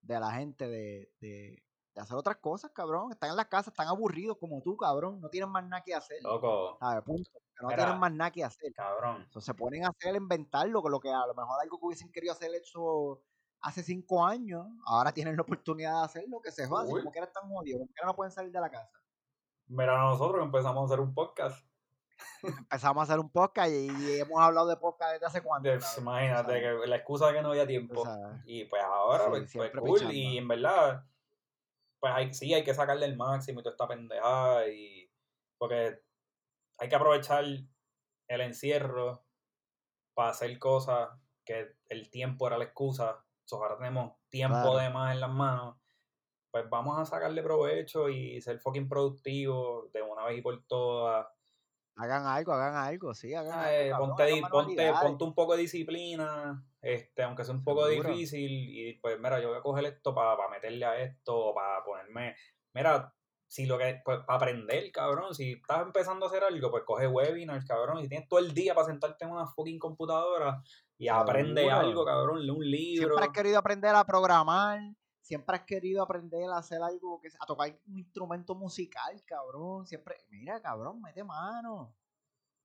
[0.02, 1.64] de la gente de, de,
[1.98, 3.12] de hacer otras cosas, cabrón.
[3.12, 5.20] Están en la casa, están aburridos como tú, cabrón.
[5.20, 6.22] No tienen más nada que hacer.
[6.22, 6.78] Loco.
[6.80, 7.04] ¿Sabes?
[7.04, 7.32] Punto.
[7.34, 7.84] Que no Mira.
[7.84, 8.72] tienen más nada que hacer.
[8.74, 9.24] Cabrón.
[9.24, 11.80] Entonces se ponen a hacer, a inventar lo que, lo que a lo mejor algo
[11.80, 13.22] que hubiesen querido hacer eso
[13.62, 16.86] hace cinco años, ahora tienen la oportunidad de hacerlo, que se jodan.
[16.88, 18.92] Si como quiera están jodidos, como quiera no pueden salir de la casa.
[19.66, 21.66] Mira, nosotros empezamos a hacer un podcast.
[22.44, 25.70] Empezamos a hacer un podcast y, y hemos hablado de podcast desde hace cuánto.
[25.70, 26.82] Imagínate, ¿sabes?
[26.82, 28.04] que la excusa de que no había tiempo.
[28.46, 29.94] Y pues ahora, Sí, pues, pues, cool.
[29.96, 30.14] pichando.
[30.14, 31.04] Y en verdad,
[32.00, 34.68] pues hay, sí, hay que sacarle el máximo y toda esta pendejada.
[34.70, 35.12] Y,
[35.58, 36.00] porque
[36.80, 39.26] hay que aprovechar el encierro
[40.14, 41.10] para hacer cosas
[41.46, 43.24] que el tiempo era la excusa.
[43.46, 44.78] So, ahora tenemos tiempo Claro.
[44.78, 45.78] de más en las manos.
[46.52, 51.28] Pues vamos a sacarle provecho y ser fucking productivos de una vez y por todas.
[51.96, 55.62] hagan algo, hagan algo, sí, hagan Ah, algo, eh, ponte, ponte, ponte un poco de
[55.64, 58.10] disciplina, este, aunque sea un poco Seguro.
[58.12, 62.36] difícil, y pues mira, yo voy a coger esto para meterle a esto, para ponerme,
[62.74, 63.14] mira,
[63.46, 67.06] si lo que, pues para aprender, cabrón, si estás empezando a hacer algo, pues coge
[67.06, 70.64] webinars, cabrón, si tienes todo el día para sentarte en una fucking computadora
[70.98, 71.78] y aprende Seguro.
[71.78, 73.08] algo, cabrón, lee un libro.
[73.08, 74.80] Siempre has querido aprender a programar,
[75.20, 79.86] siempre has querido aprender a hacer algo, que a tocar un instrumento musical, cabrón.
[79.86, 81.94] Siempre, mira, cabrón, mete mano.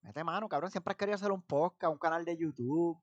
[0.00, 0.70] Mete mano, cabrón.
[0.70, 3.02] Siempre has querido hacer un podcast, un canal de YouTube.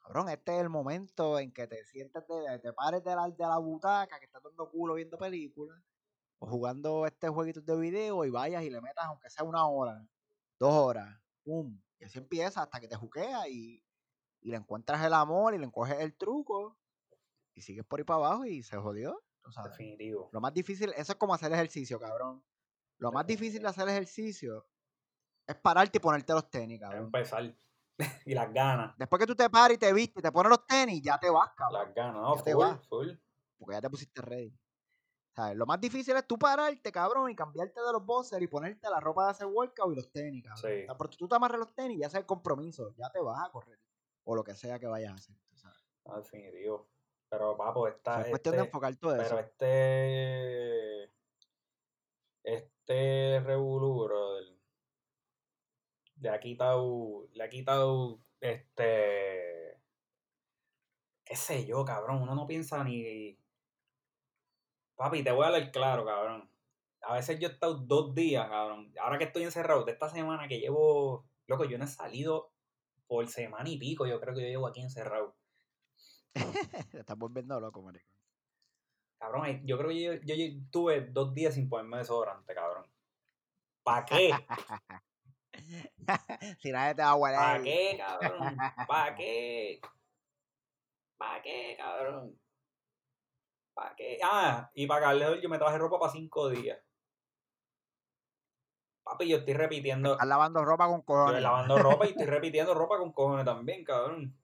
[0.00, 3.44] Cabrón, este es el momento en que te sientes, de, te pares de la, de
[3.44, 5.80] la butaca, que estás dando culo viendo películas,
[6.38, 10.04] o jugando este jueguito de video y vayas y le metas, aunque sea una hora,
[10.58, 11.80] dos horas, pum.
[11.98, 13.84] Y así empieza hasta que te juqueas y,
[14.40, 16.78] y le encuentras el amor y le encoges el truco
[17.54, 19.22] y sigues por ahí para abajo y se jodió.
[19.42, 19.72] tú sabes.
[19.72, 20.30] Definitivo.
[20.32, 22.42] Lo más difícil, eso es como hacer ejercicio, cabrón.
[22.98, 24.66] Lo más difícil de hacer ejercicio
[25.46, 27.04] es pararte y ponerte los tenis, cabrón.
[27.04, 27.54] empezar.
[28.26, 30.66] y las ganas, Después que tú te pares y te vistes y te pones los
[30.66, 31.82] tenis, ya te vas, cabrón.
[31.84, 32.86] las ganas, no, Ya te full, vas.
[32.88, 33.08] full.
[33.58, 34.52] Porque ya te pusiste ready.
[35.36, 35.56] ¿Sabes?
[35.56, 38.98] Lo más difícil es tú pararte, cabrón, y cambiarte de los boxers y ponerte la
[39.00, 40.58] ropa de hacer workout y los tenis, cabrón.
[40.72, 40.82] Sí.
[40.82, 43.46] O sea, porque tú te amarras los tenis, ya es el compromiso, ya te vas
[43.46, 43.78] a correr.
[44.24, 45.36] O lo que sea que vayas a hacer.
[45.54, 45.78] sabes.
[46.04, 46.88] No, definitivo.
[47.28, 48.14] Pero, papo, O está.
[48.16, 49.36] sea, es cuestión de este- enfocar todo eso.
[49.36, 51.12] Pero este.
[52.42, 54.49] Este Revolu, brother.
[56.20, 57.26] Le ha quitado.
[57.32, 58.20] Le ha quitado.
[58.40, 59.78] Este.
[61.24, 62.22] Qué sé yo, cabrón.
[62.22, 63.38] Uno no piensa ni.
[64.96, 66.50] Papi, te voy a hablar claro, cabrón.
[67.02, 68.92] A veces yo he estado dos días, cabrón.
[69.00, 71.26] Ahora que estoy encerrado, de esta semana que llevo.
[71.46, 72.52] Loco, yo no he salido
[73.06, 74.06] por semana y pico.
[74.06, 75.34] Yo creo que yo llevo aquí encerrado.
[76.92, 78.06] Te estás volviendo loco, marico.
[79.18, 82.86] Cabrón, ay, yo creo que yo, yo, yo tuve dos días sin ponerme desodorante, cabrón.
[83.82, 84.30] ¿Para qué?
[86.60, 87.38] si nadie te va a hueler.
[87.38, 88.56] ¿Para qué, cabrón?
[88.86, 89.80] ¿Para qué?
[91.16, 92.40] ¿Para qué, cabrón?
[93.74, 94.18] ¿Para qué?
[94.22, 96.78] Ah, y para Carlos yo me traje ropa para cinco días.
[99.04, 100.12] Papi, yo estoy repitiendo.
[100.12, 101.42] Estás lavando ropa con cojones.
[101.42, 104.36] lavando ropa y estoy repitiendo ropa con cojones también, cabrón.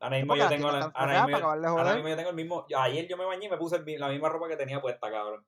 [0.00, 2.66] Ahora mismo yo tengo la, ahora mismo, ahora mismo yo tengo el mismo.
[2.76, 5.46] Ayer yo me bañé y me puse el la misma ropa que tenía puesta, cabrón.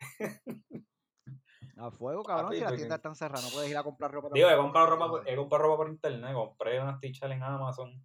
[1.78, 2.52] A fuego, cabrón.
[2.52, 4.30] Si las tiendas están cerradas, no puedes ir a comprar ropa.
[4.32, 8.02] Digo, he comprado ropa, por- he comprado ropa por internet, compré unas t-shirts en Amazon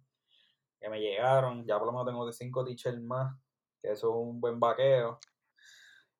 [0.78, 3.34] que me llegaron, ya por lo menos tengo de 5 t-shirts más,
[3.80, 5.18] que eso es un buen vaqueo.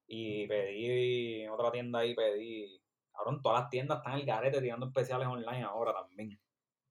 [0.06, 2.78] Y pedí en otra tienda ahí, pedí.
[3.26, 6.40] En todas las tiendas están el garete tirando especiales online ahora también.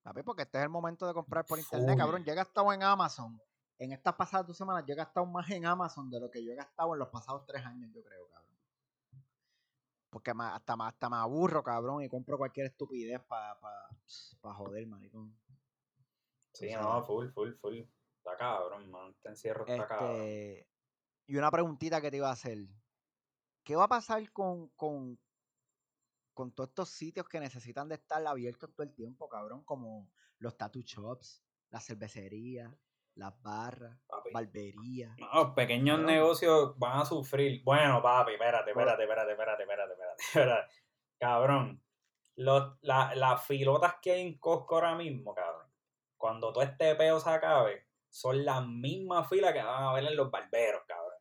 [0.03, 2.23] Papi, porque este es el momento de comprar por internet, cabrón.
[2.23, 3.39] Yo he gastado en Amazon.
[3.77, 6.51] En estas pasadas dos semanas, yo he gastado más en Amazon de lo que yo
[6.51, 8.50] he gastado en los pasados tres años, yo creo, cabrón.
[10.11, 13.89] Porque hasta, ma- hasta me aburro, cabrón, y compro cualquier estupidez para pa,
[14.41, 15.35] pa joder, maricón.
[16.53, 17.77] Sí, no, full, full, full.
[18.17, 19.11] Está cabrón, man.
[19.11, 20.11] Este encierro está cabrón.
[20.21, 20.69] Este,
[21.27, 22.67] y una preguntita que te iba a hacer.
[23.63, 25.17] ¿Qué va a pasar con, con,
[26.33, 29.63] con todos estos sitios que necesitan de estar abiertos todo el tiempo, cabrón?
[29.63, 32.75] Como los tattoo shops, las cervecerías,
[33.15, 34.29] las barras, Papi.
[34.33, 35.15] barberías.
[35.17, 37.61] No, los pequeños negocios van a sufrir.
[37.63, 40.73] Bueno, papi, espérate, espérate, espérate, espérate, espérate, espérate, espérate.
[41.19, 41.83] Cabrón,
[42.37, 45.67] los, la- las filotas que hay en Costco ahora mismo, cabrón,
[46.17, 50.15] cuando todo este peo se acabe, son las mismas filas que van a ver en
[50.15, 51.11] los barberos, cabrón.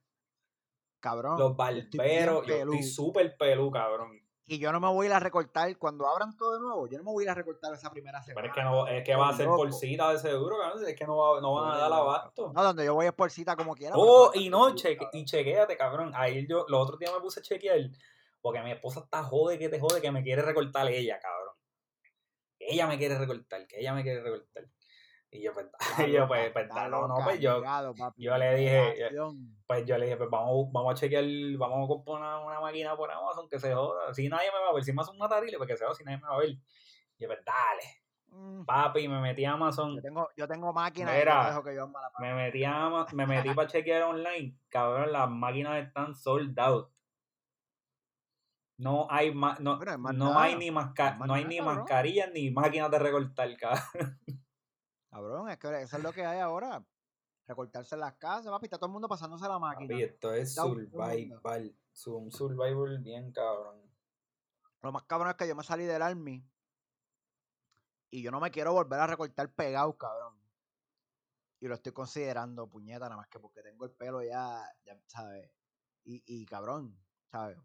[1.00, 1.38] Cabrón.
[1.38, 4.20] Los barberos, yo estoy súper pelú, cabrón.
[4.52, 5.78] Y yo no me voy a ir a recortar.
[5.78, 8.20] Cuando abran todo de nuevo, yo no me voy a ir a recortar esa primera
[8.20, 8.34] semana.
[8.42, 10.84] Pero es que, no, es que va a ser por cita de seguro, cabrón.
[10.88, 12.52] Es que no, va- no van a dar abasto.
[12.52, 13.94] No, donde yo voy es por cita como quiera.
[13.96, 16.10] Oh, y no, cheque, y chequéate, cabrón.
[16.16, 17.78] Ahí yo, los otros días me puse a chequear,
[18.40, 21.54] porque mi esposa está jode que te jode que me quiere recortar ella, cabrón.
[22.58, 24.64] Ella me quiere recortar, que ella me quiere recortar.
[25.32, 25.66] Y yo, pues,
[26.08, 28.94] y yo, pues, pues, no, no, pues yo, ligado, papi, yo le dije,
[29.66, 31.24] pues yo le dije, pues vamos, vamos a chequear,
[31.56, 34.12] vamos a comprar una, una máquina por Amazon que se joda.
[34.12, 35.94] Si nadie me va a ver, si me hace un matarile, pues que se joda,
[35.94, 36.48] si nadie me va a ver.
[36.50, 36.58] Y
[37.18, 38.00] yo, pues dale,
[38.32, 39.96] Mm, papi, me metí a Amazon.
[39.96, 41.90] Yo tengo, yo tengo máquinas Mira, que yo
[42.20, 44.56] me metí, a Ama- me metí para chequear online.
[44.68, 46.90] Cabrón, las máquinas están sold out.
[48.78, 49.78] No hay, ma- no,
[50.14, 54.18] no hay ni masca- no hay ni mascarillas ni máquinas de recortar, cabrón.
[55.10, 56.84] Cabrón, es que eso es lo que hay ahora.
[57.46, 58.66] Recortarse en las casas, papi.
[58.66, 59.92] Está todo el mundo pasándose la máquina.
[59.92, 61.76] Papi, esto es Está survival.
[62.06, 63.90] Un survival bien cabrón.
[64.82, 66.46] Lo más cabrón es que yo me salí del army
[68.10, 70.38] y yo no me quiero volver a recortar pegado, cabrón.
[71.60, 75.50] Y lo estoy considerando, puñeta, nada más que porque tengo el pelo ya, ya ¿sabes?
[76.04, 76.98] Y, y cabrón,
[77.30, 77.58] ¿sabes?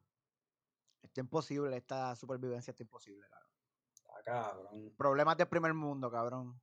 [1.02, 3.52] Esto es imposible, esta supervivencia está imposible, cabrón.
[3.94, 4.94] Está cabrón.
[4.98, 6.60] Problemas del primer mundo, cabrón.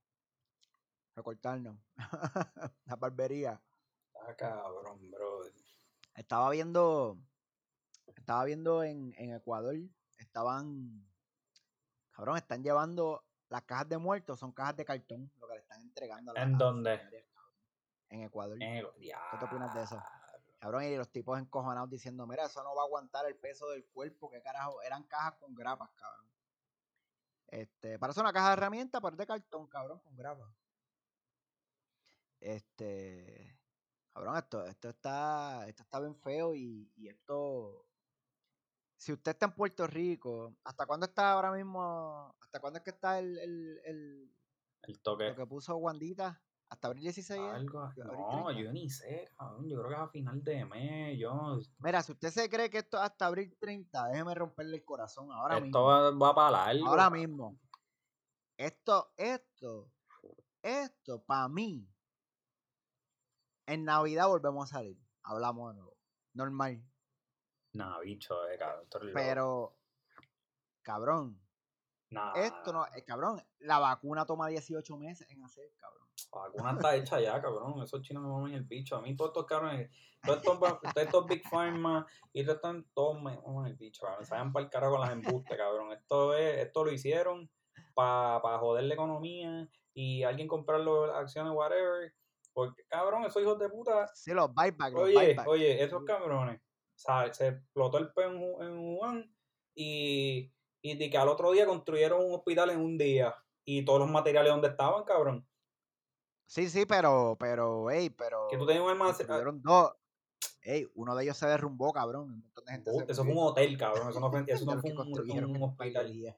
[1.15, 1.77] Recortarnos.
[2.87, 3.61] La barbería.
[4.15, 5.43] Está cabrón, bro.
[6.15, 7.19] Estaba viendo.
[8.17, 9.75] Estaba viendo en, en Ecuador.
[10.19, 11.07] Estaban.
[12.13, 15.81] Cabrón, están llevando las cajas de muertos, son cajas de cartón, lo que le están
[15.83, 17.01] entregando a la- ¿En a dónde?
[18.09, 18.59] En Ecuador.
[18.59, 20.03] ¿Qué te opinas de eso?
[20.59, 23.85] Cabrón, y los tipos encojonados diciendo, mira, eso no va a aguantar el peso del
[23.87, 24.81] cuerpo, qué carajo.
[24.83, 26.27] Eran cajas con grapas, cabrón.
[27.49, 30.49] Este, parece una caja de herramientas, pero es de cartón, cabrón, con grapas.
[32.45, 33.57] Este,
[34.13, 37.87] cabrón, esto, esto está, esto está bien feo y, y esto,
[38.97, 42.35] si usted está en Puerto Rico, ¿hasta cuándo está ahora mismo?
[42.41, 44.37] ¿Hasta cuándo es que está el, el, el-
[44.83, 45.29] El toque.
[45.29, 46.43] lo que puso Wandita?
[46.69, 47.41] ¿Hasta abril 16?
[47.41, 47.55] es?
[47.55, 47.81] Algo.
[47.81, 48.61] Abril No, 30.
[48.61, 49.69] yo ni sé, cabrón.
[49.69, 51.19] Yo creo que es a final de mes.
[51.19, 51.61] Yo.
[51.79, 55.31] Mira, si usted se cree que esto es hasta abril 30, déjeme romperle el corazón
[55.31, 55.85] ahora esto mismo.
[55.85, 56.87] va, va para largo.
[56.89, 57.57] Ahora mismo.
[58.57, 59.93] Esto, esto,
[60.63, 61.89] esto, para mí,
[63.73, 64.99] en Navidad volvemos a salir.
[65.23, 65.97] Hablamos de nuevo.
[66.35, 66.83] Normal.
[67.73, 69.13] Nah, bicho, eh, cabrón.
[69.15, 69.77] Pero,
[70.83, 71.43] cabrón,
[72.13, 76.07] Nah, esto no, eh, cabrón, la vacuna toma 18 meses en hacer, cabrón.
[76.31, 77.83] La vacuna está hecha ya, cabrón.
[77.83, 78.97] Esos chinos me maman el bicho.
[78.97, 79.91] A mí todos estos cabrones,
[80.23, 84.27] todos estos, todos estos Big Pharma y todos están todos me maman el bicho, cabrón.
[84.27, 85.93] Se vayan para el carajo con las embustes, cabrón.
[85.93, 87.51] Esto es, esto lo hicieron
[87.95, 92.15] para joder la economía y alguien comprar las acciones, whatever.
[92.53, 94.09] Porque, cabrón, esos hijos de puta.
[94.15, 96.61] Sí, los buybacks, los Oye, oye, esos cabrones.
[96.95, 99.37] sa- Se explotó el peo en, Wu- en Wuhan
[99.75, 103.35] y, y de que al otro día construyeron un hospital en un día.
[103.65, 105.47] Y todos los materiales donde estaban, cabrón.
[106.47, 108.49] Sí, sí, pero, pero, ey, pero.
[108.51, 109.27] Que tú tenías un almacén.
[109.27, 109.93] construyeron dos.
[110.65, 112.25] Ey, uno de ellos se derrumbó, cabrón.
[112.25, 114.11] Un montón de gente se Eso fue un hotel, cabrón.
[114.11, 114.99] Eso no fue, eso no fue un,
[115.63, 116.37] hospital.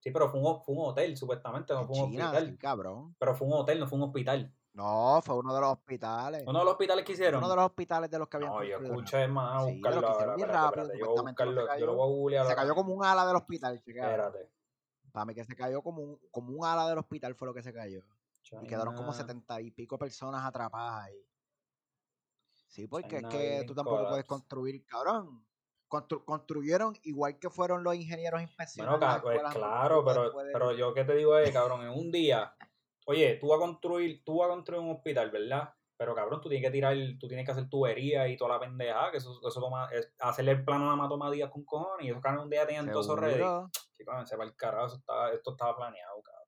[0.00, 2.50] Sí, pero fue un, fue un hotel, supuestamente, no fue un China, hospital.
[2.50, 3.16] sí, cabrón.
[3.18, 4.54] Pero fue un hotel, no fue un hospital.
[4.76, 6.44] No, fue uno de los hospitales.
[6.46, 7.38] Uno de los hospitales que hicieron.
[7.38, 10.00] Uno de los hospitales de los que habían No, yo escuché más a buscarlo los
[10.00, 10.12] que ahora.
[10.16, 10.98] hicieron bien Espérate, rápido, espérate.
[10.98, 11.80] Yo voy a supuestamente lo que.
[11.80, 14.04] Yo voy a googlear Se cayó como un ala del hospital, chequea.
[14.10, 14.50] Espérate.
[15.12, 17.62] Para mí que se cayó como un, como un ala del hospital fue lo que
[17.62, 18.02] se cayó.
[18.62, 21.26] Y quedaron como setenta y pico personas atrapadas ahí.
[22.68, 25.42] Sí, porque China es que tú tampoco puedes construir, cabrón.
[25.88, 28.98] Constru- construyeron igual que fueron los ingenieros Bueno, inspeccionados.
[29.00, 32.54] ca- pues claro, pero, pero yo qué te digo es, cabrón, en un día,
[33.06, 35.72] oye, tú vas a construir, tú vas a construir un hospital, ¿verdad?
[35.96, 39.10] Pero cabrón, tú tienes que tirar, tú tienes que hacer tubería y toda la pendeja,
[39.10, 42.10] que eso, eso toma, es- hacerle el plano nada más toma días con cojones, y
[42.10, 43.42] esos cabrones un día tenían todo eso ready.
[43.96, 46.46] Chicos, se va el carajo, eso estaba, esto estaba planeado, cabrón.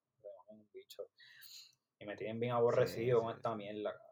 [0.49, 1.03] Un bicho.
[1.99, 4.09] Y me tienen bien aborrecido Sí, con sí, esta mierda, cabrón.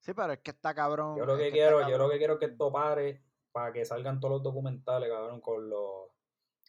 [0.00, 1.18] Sí, pero es que está cabrón.
[1.18, 3.84] Yo lo es que quiero, yo lo que quiero es que esto pare para que
[3.84, 6.09] salgan todos los documentales, cabrón, con los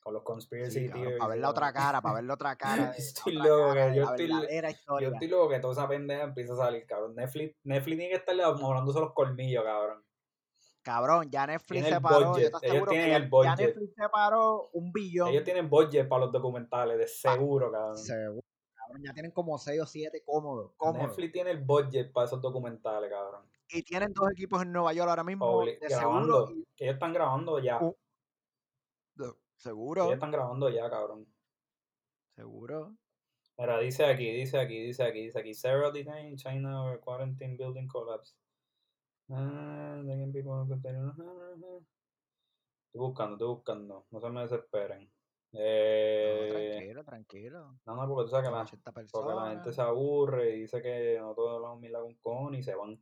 [0.01, 1.17] con los conspiracy Sí, theories.
[1.19, 2.55] para ver la otra cara, para ver la otra
[2.89, 2.91] cara.
[2.97, 6.53] Estoy loco, cara que de yo estoy- Yo estoy loco que toda esa pendeja empieza
[6.53, 7.15] a salir, cabrón.
[7.15, 10.03] Netflix, Netflix tiene que estarle morándose los colmillos, cabrón.
[10.83, 12.29] Cabrón, ya Netflix se paró.
[12.31, 13.57] budget, Yo te ellos que tienen ya, el ya budget.
[13.59, 15.27] Netflix se paró un billón.
[15.29, 17.97] Ellos tienen budget para los documentales, de seguro, cabrón.
[17.99, 18.41] Seguro,
[18.75, 20.71] cabrón, ya tienen como 6 o 7 cómodos.
[20.95, 23.45] Netflix tiene el budget para esos documentales, cabrón.
[23.69, 25.45] Y tienen dos equipos en Nueva York ahora mismo.
[25.61, 26.47] Obli- de grabando.
[26.47, 26.65] seguro.
[26.77, 27.77] Ellos están grabando ya.
[27.79, 27.95] Uh,
[29.61, 30.03] seguro.
[30.03, 31.25] Ellos están grabando ya, cabrón.
[32.35, 32.95] Seguro.
[33.57, 35.53] Mira, dice aquí, dice aquí, dice aquí, dice aquí.
[35.53, 38.35] Several detained in China over quarantine building collapse.
[39.29, 40.01] Ah,
[40.33, 41.13] people in container-
[42.87, 44.05] Estoy buscando, estoy buscando.
[44.11, 45.03] No se me desesperen.
[45.53, 47.79] No, Eh, tranquilo, tranquilo.
[47.85, 50.81] no, no, porque tú sabes que la, 80 porque la gente se aburre y dice
[50.81, 53.01] que no todos hablamos mil con y se van.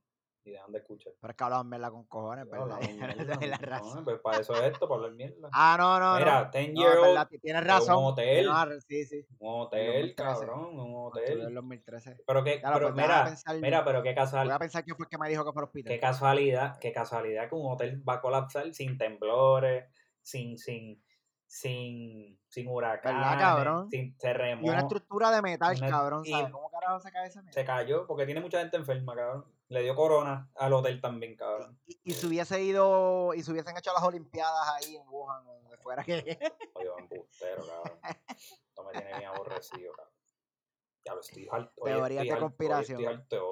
[0.49, 1.13] Y dejan de escuchar.
[1.21, 2.51] Pero es que hablaban mierda con cojones, Es
[3.47, 4.03] la no, razón.
[4.03, 5.49] pues para eso es esto, para hablar mierda.
[5.53, 6.49] Ah, no, no, Mira, no.
[6.51, 7.97] Ten No, Year Old, tienes es razón.
[7.97, 8.49] un hotel.
[8.87, 9.25] Sí, sí.
[9.39, 9.85] un hotel,
[10.15, 10.15] 2013.
[10.15, 11.41] cabrón, un hotel.
[11.41, 12.17] en 2013.
[12.25, 14.95] Pero que, Claro, pero pues mira, pensar, mira, pero qué voy casual, a pensar quién
[14.97, 15.93] fue el que me dijo que fue al hospital.
[15.93, 19.85] qué casualidad, qué casualidad que un hotel va a colapsar sin temblores,
[20.21, 21.03] sin, sin,
[21.45, 23.89] sin, sin huracanes, cabrón?
[23.89, 24.75] sin Y una terremotos.
[24.83, 26.51] estructura de metal, Una- cabrón, y- ¿sabes?
[26.51, 29.45] ¿Cómo carajo se cayó porque tiene mucha gente enferma, cabrón.
[29.67, 31.79] Le dio corona al hotel también, cabrón.
[31.85, 35.53] Y, y si hubiese ido, y si hubiesen hecho las olimpiadas ahí en Wuhan o
[35.53, 36.15] donde fuera que...
[36.73, 37.99] Oye, embustero, cabrón.
[38.39, 40.13] Esto me tiene bien aborrecido, cabrón.
[41.05, 41.87] Ya lo estoy harto.
[41.87, 42.99] estoy de conspiración.
[42.99, 43.48] Estoy harto.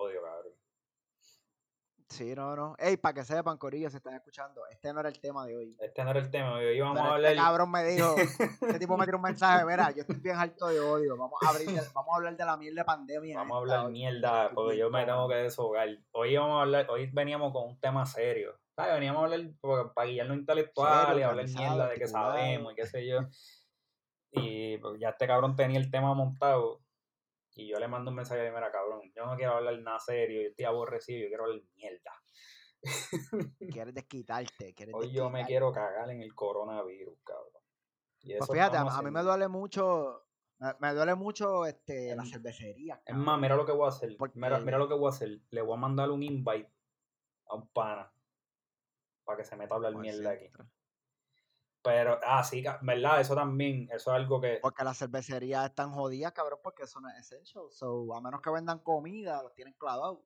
[2.18, 2.76] Sí, no, no.
[2.80, 5.78] Ey, para que sepan, Corillo, si están escuchando, este no era el tema de hoy.
[5.80, 6.53] Este no era el tema.
[6.55, 7.43] Hoy íbamos Pero a este hablar.
[7.45, 8.15] cabrón me dijo,
[8.61, 11.49] este tipo me tiró un mensaje, mira, yo estoy bien harto de odio, vamos a,
[11.49, 13.38] abrir de- vamos a hablar de la mierda de pandemia.
[13.38, 13.91] Vamos a hablar hoy".
[13.91, 15.88] mierda, porque yo me tengo que deshogar.
[16.11, 18.57] Hoy vamos a hablar, hoy veníamos con un tema serio.
[18.76, 18.93] ¿Sabes?
[18.95, 22.76] Veníamos a hablar porque- para guiarnos intelectual Serio, y hablar mierda de que sabemos y
[22.76, 23.20] qué sé yo.
[24.32, 26.82] Y pues, ya este cabrón tenía el tema montado.
[27.58, 30.43] Y yo le mando un mensaje de, mira, cabrón, yo no quiero hablar nada serio,
[30.43, 32.12] yo estoy aborrecido, yo quiero hablar mierda.
[33.72, 37.64] Quieres desquitarte, quieres Hoy yo me quiero cagar en el coronavirus, cabrón.
[38.22, 40.28] Y Pues fíjate, a, a mí me duele mucho,
[40.60, 43.01] me, me duele mucho este, la cervecería.
[43.03, 44.16] Es más, mira lo que voy a hacer.
[44.36, 45.39] Mira, mira lo que voy a hacer.
[45.49, 46.72] Le voy a mandar un invite
[47.47, 48.14] a un pana
[49.24, 50.51] para que se meta a hablar Pues mierda aquí.
[51.88, 53.21] Pero, ah, sí, ¿verdad?
[53.21, 54.59] Eso también, eso es algo que.
[54.61, 57.63] Porque las cervecerías están jodidas, cabrón, porque eso no es essential.
[57.71, 60.19] So, a menos que vendan comida, los tienen clavados.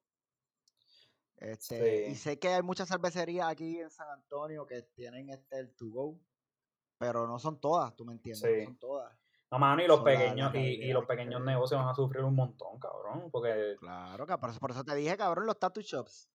[1.38, 2.22] Este, Y Sí.
[2.22, 6.20] sé que hay muchas cervecerías aquí en San Antonio que tienen este el to go,
[6.98, 8.60] pero no son todas, tú me entiendes, Sí.
[8.60, 9.18] no son todas.
[9.52, 11.90] No, mano, y los Son la- la pequeños, y, y los que- pequeños negocios van
[11.90, 13.30] a sufrir un montón, cabrón.
[13.32, 16.28] Porque Claro, que por eso, por eso te dije, cabrón, los tattoo shops.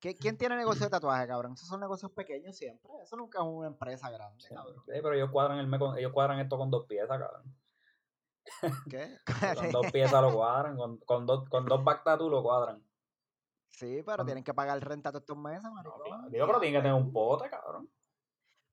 [0.00, 1.52] ¿Qué- ¿Quién tiene negocio de tatuaje, cabrón?
[1.52, 2.90] Esos son negocios pequeños siempre.
[3.02, 4.76] Eso nunca es una empresa grande, sí, cabrón.
[4.86, 7.54] sí, pero ellos cuadran el ellos cuadran esto con dos piezas, cabrón.
[8.88, 9.18] ¿Qué?
[9.56, 12.82] Con dos piezas lo cuadran, con, con dos, con dos back tattoo lo cuadran.
[13.68, 16.00] sí, pero tienen que pagar renta todos estos meses, No, maricón.
[16.02, 16.28] claro.
[16.30, 17.90] Digo, pero tienen que tener un pote, cabrón.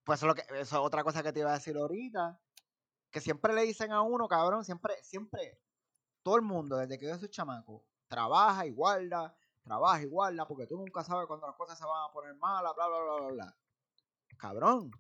[0.04, 2.40] Pues eso lo que, eso es otra cosa que te iba a decir ahorita.
[3.12, 5.60] Que siempre le dicen a uno, cabrón, siempre, siempre,
[6.24, 9.36] todo el mundo, desde que yo soy chamaco, trabaja y guarda,
[9.68, 12.74] trabaja y guarda, porque tú nunca sabes cuándo las cosas se van a poner malas,
[12.76, 13.58] bla, bla, bla, bla, bla.
[14.38, 14.92] Cabrón,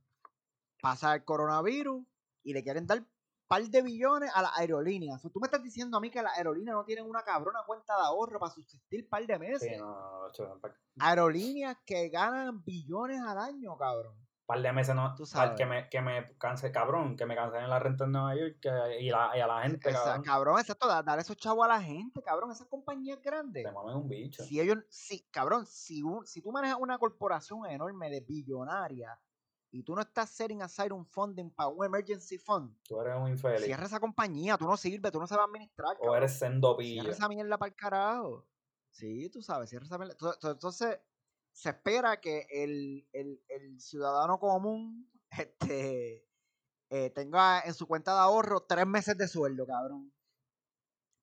[0.81, 2.05] pasa el coronavirus
[2.43, 3.03] y le quieren dar
[3.47, 5.23] par de billones a las aerolíneas.
[5.23, 7.95] O tú me estás diciendo a mí que las aerolíneas no tienen una cabrona cuenta
[7.95, 9.69] de ahorro para subsistir par de meses.
[9.71, 14.26] Sí, no, no, no, chaval, pa- Aerolíneas que ganan billones al año, cabrón.
[14.47, 15.57] Par de meses no, Tú par- sabes.
[15.57, 19.01] que me, que me canse, cabrón, que me cancelen la renta en Nueva York que-
[19.01, 21.67] y, la, y a la gente, Esa- cabrón, cabrón, exacto, da- dar esos chavos a
[21.67, 23.63] la gente, cabrón, esas compañías grandes.
[23.65, 24.43] te mames un bicho.
[24.43, 29.19] Si ellos, si, cabrón, si, un- si tú manejas una corporación enorme de billonaria
[29.69, 33.27] y tú no estás setting aside un funding para un emergency fund, Tú eres un
[33.27, 33.65] infeliz.
[33.65, 36.15] cierra esa compañía, tú no sirves, tú no sabes administrar, o cabrón.
[36.17, 38.47] eres sendo Cierra esa mierda para el carajo.
[38.91, 40.15] Sí, tú sabes, cierra esa mierda.
[40.41, 40.99] Entonces,
[41.57, 46.29] se espera que el, el- el ciudadano común este,
[46.91, 50.13] eh, tenga en su cuenta de ahorro tres meses de sueldo, cabrón.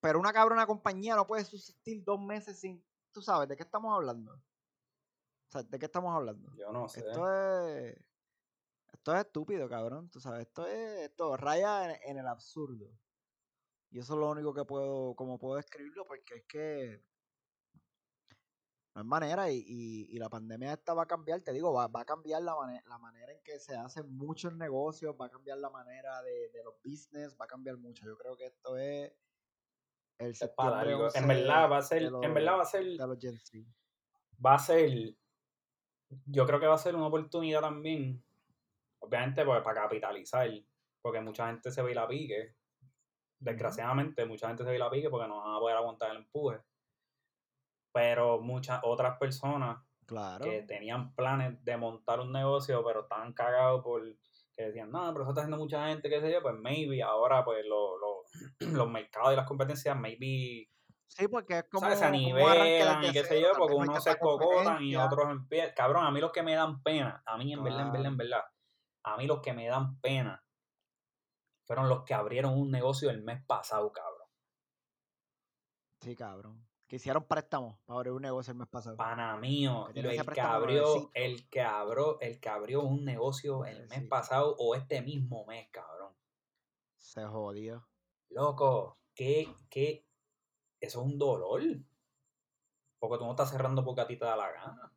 [0.00, 2.84] Pero una cabrona compañía no puede subsistir dos meses sin.
[3.12, 4.32] ¿Tú sabes de qué estamos hablando?
[4.34, 6.52] O sea, ¿de qué estamos hablando?
[6.56, 6.98] Yo no sé.
[7.00, 7.96] Esto es.
[8.92, 10.10] Esto es estúpido, cabrón.
[10.10, 11.10] Tú sabes, esto es.
[11.10, 12.90] Esto raya en, en el absurdo.
[13.90, 15.14] Y eso es lo único que puedo.
[15.14, 17.04] Como puedo describirlo, porque es que.
[18.94, 19.50] No hay manera.
[19.50, 21.40] Y, y- y la pandemia esta va a cambiar.
[21.40, 24.54] Te digo, va, va a cambiar la, mane- la manera en que se hacen muchos
[24.54, 25.14] negocios.
[25.20, 27.36] Va a cambiar la manera de, de los business.
[27.40, 28.04] Va a cambiar mucho.
[28.06, 29.12] Yo creo que esto es.
[30.18, 31.04] El Es para algo.
[31.06, 33.36] 11 En verdad va a ser, los- en verdad va a ser, de los Gen
[33.38, 33.58] Z.
[34.44, 35.16] va a ser,
[36.26, 38.22] yo creo que va a ser una oportunidad también,
[39.00, 40.48] obviamente pues, para capitalizar,
[41.02, 42.54] porque mucha gente se ve y la pique.
[43.40, 46.18] Desgraciadamente, mucha gente se ve y la pique porque no van a poder aguantar el
[46.18, 46.60] empuje.
[47.94, 50.44] Pero muchas otras personas Claro.
[50.44, 54.02] que tenían planes de montar un negocio, pero estaban cagados por
[54.56, 57.44] que decían, no, pero eso está haciendo mucha gente, qué sé yo, pues maybe ahora
[57.44, 58.22] pues lo- lo-
[58.86, 60.68] los mercados y las competencias, maybe
[61.06, 61.80] Sí, porque es como.
[61.82, 61.98] ¿sabes?
[62.00, 65.30] se como un arranque nivelan y qué sé yo, porque unos se cocotan y otros
[65.30, 65.72] empiezan.
[65.76, 68.16] Cabrón, a mí los que me dan pena, a mí en verdad, en verdad, en
[68.16, 68.44] verdad,
[69.04, 70.44] a mí los que me dan pena
[71.66, 74.28] fueron los que abrieron un negocio el mes pasado, cabrón.
[76.00, 76.66] Sí, cabrón.
[76.86, 78.96] Que hicieron préstamos para abrir un negocio el mes pasado.
[78.96, 84.06] Pana mío, el que abrió, el que abrió, el que abrió un negocio el mes
[84.06, 86.12] pasado o este mismo mes, cabrón.
[86.96, 87.86] Se jodió.
[88.30, 90.06] Loco, que, que,
[90.80, 91.62] eso es un dolor.
[92.98, 94.92] Porque tú no estás cerrando porque a ti te da la gana.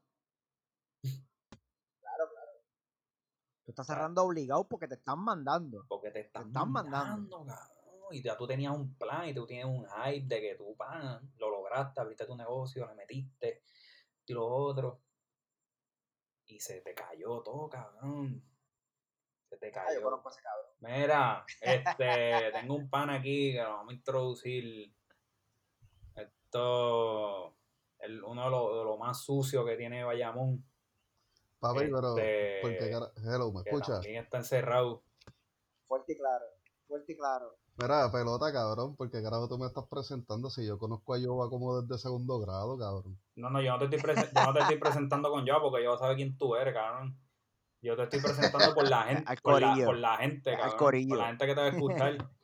[3.68, 5.86] Tú estás cerrando obligado porque te están mandando.
[5.90, 7.78] Porque te están, están mandando, cabrón.
[8.12, 11.30] Y ya tú tenías un plan y tú tienes un hype de que tú, pan,
[11.38, 13.62] lo lograste, abriste tu negocio, le metiste
[14.26, 15.02] y lo otro.
[16.46, 18.42] Y se te cayó todo, cabrón.
[19.50, 20.00] Se te Ah, cayó.
[20.00, 20.72] yo conozco a ese cabrón.
[20.80, 24.94] Mira, este, tengo un pan aquí que lo vamos a introducir.
[26.16, 27.58] Esto
[28.00, 30.64] es uno de los de lo más sucios que tiene Bayamón.
[31.60, 32.18] Papi, pero.
[32.18, 33.96] Este, ¿Por qué cara- Hello, ¿me que escuchas?
[34.02, 35.04] también está encerrado.
[35.88, 36.46] Fuerte y claro.
[36.88, 37.58] Fuerte y claro.
[37.80, 41.80] Mira, pelota, cabrón, porque carajo tú me estás presentando si yo conozco a Yoba como
[41.80, 43.20] desde segundo grado, cabrón.
[43.36, 45.96] No, no, yo no te estoy, yo no te estoy presentando con yo porque yo
[45.98, 47.16] sabe quién tú eres, cabrón.
[47.82, 49.86] Yo te estoy presentando por la gente, Al por la, corillo.
[49.86, 50.78] por la gente, Al cabrón.
[50.78, 51.10] corillo.
[51.10, 52.18] Por la gente que te va a escuchar.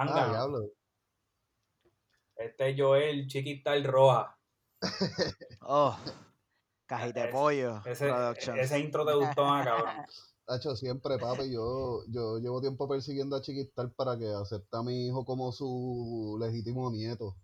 [0.00, 0.30] Ah, Zángano.
[0.30, 0.58] diablo.
[2.36, 4.38] Este es Joel Chiquital Roja.
[5.62, 5.96] Oh.
[6.86, 7.82] Cajita de pollo.
[7.84, 8.08] Ese,
[8.60, 9.94] ese intro te gustó más, cabrón.
[10.50, 15.06] Hacho, siempre, papi, yo, yo llevo tiempo persiguiendo a Chiquistar para que acepte a mi
[15.06, 17.36] hijo como su legítimo nieto.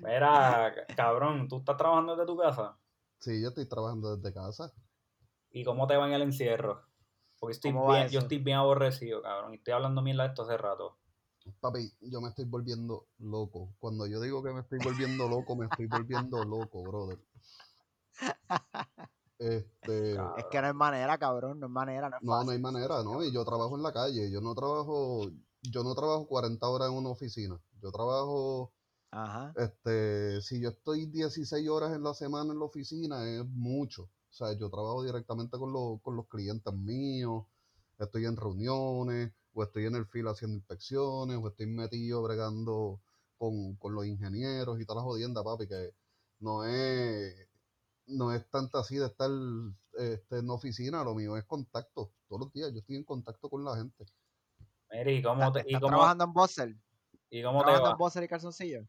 [0.02, 2.76] Mira, cabrón, tú estás trabajando desde tu casa.
[3.20, 4.74] Sí, yo estoy trabajando desde casa.
[5.52, 6.82] ¿Y cómo te va en el encierro?
[7.40, 9.54] Porque estoy ¿Cómo va bien, yo estoy bien aborrecido, cabrón.
[9.54, 10.98] Y estoy hablando mierda de esto hace rato.
[11.60, 13.76] Papi, yo me estoy volviendo loco.
[13.80, 17.20] Cuando yo digo que me estoy volviendo loco, me estoy volviendo loco, brother.
[19.40, 20.16] Este.
[20.38, 21.60] Es que no es manera, cabrón.
[21.60, 23.24] No es manera, no es no, no hay manera, ¿no?
[23.24, 24.30] Y yo trabajo en la calle.
[24.30, 27.58] Yo no trabajo, yo no trabajo 40 horas en una oficina.
[27.82, 28.74] Yo trabajo,
[29.12, 29.54] Ajá.
[29.56, 34.04] este, si yo estoy 16 horas en la semana en la oficina, es mucho.
[34.04, 37.46] O sea, yo trabajo directamente con, los con los clientes míos,
[37.98, 43.02] estoy en reuniones, o estoy en el filo haciendo inspecciones, o estoy metido bregando
[43.38, 45.94] con, con los ingenieros y toda la jodienda, papi, que
[46.40, 47.49] no es,
[48.10, 49.30] no es tanto así de estar
[49.98, 52.12] este, en oficina, lo mío es contacto.
[52.28, 54.06] Todos los días yo estoy en contacto con la gente.
[54.92, 56.76] Mira, ¿y cómo ¿Estás, te, y estás cómo, trabajando en Bosser?
[57.30, 57.92] y cómo te ¿Trabajando va?
[57.94, 58.88] en Bosser y calzoncillo?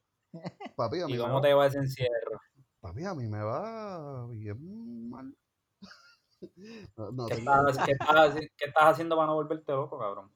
[0.76, 2.40] Papi, a mí ¿Y cómo va- te va ese encierro?
[2.80, 5.36] papi, a mí me va bien mal.
[6.96, 9.98] No, no ¿Qué tengo- estás, qué, estás, haci- qué estás haciendo para no volverte loco,
[9.98, 10.32] cabrón?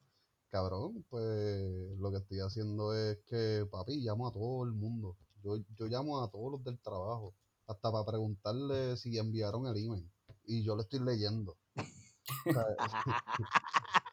[0.49, 5.17] Cabrón, pues lo que estoy haciendo es que, papi, llamo a todo el mundo.
[5.43, 7.33] Yo, yo llamo a todos los del trabajo,
[7.67, 10.09] hasta para preguntarle si enviaron el email.
[10.45, 11.57] Y yo lo estoy leyendo.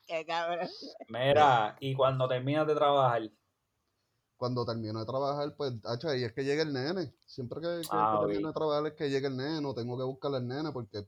[0.07, 0.68] Qué cabrón.
[1.09, 3.30] Mira, y cuando terminas de trabajar,
[4.36, 7.14] cuando termino de trabajar, pues, hacho, ahí es que llega el nene.
[7.26, 9.96] Siempre que, que- que Ah, termino de trabajar es que llega el nene, no tengo
[9.96, 11.07] que buscarle al nene porque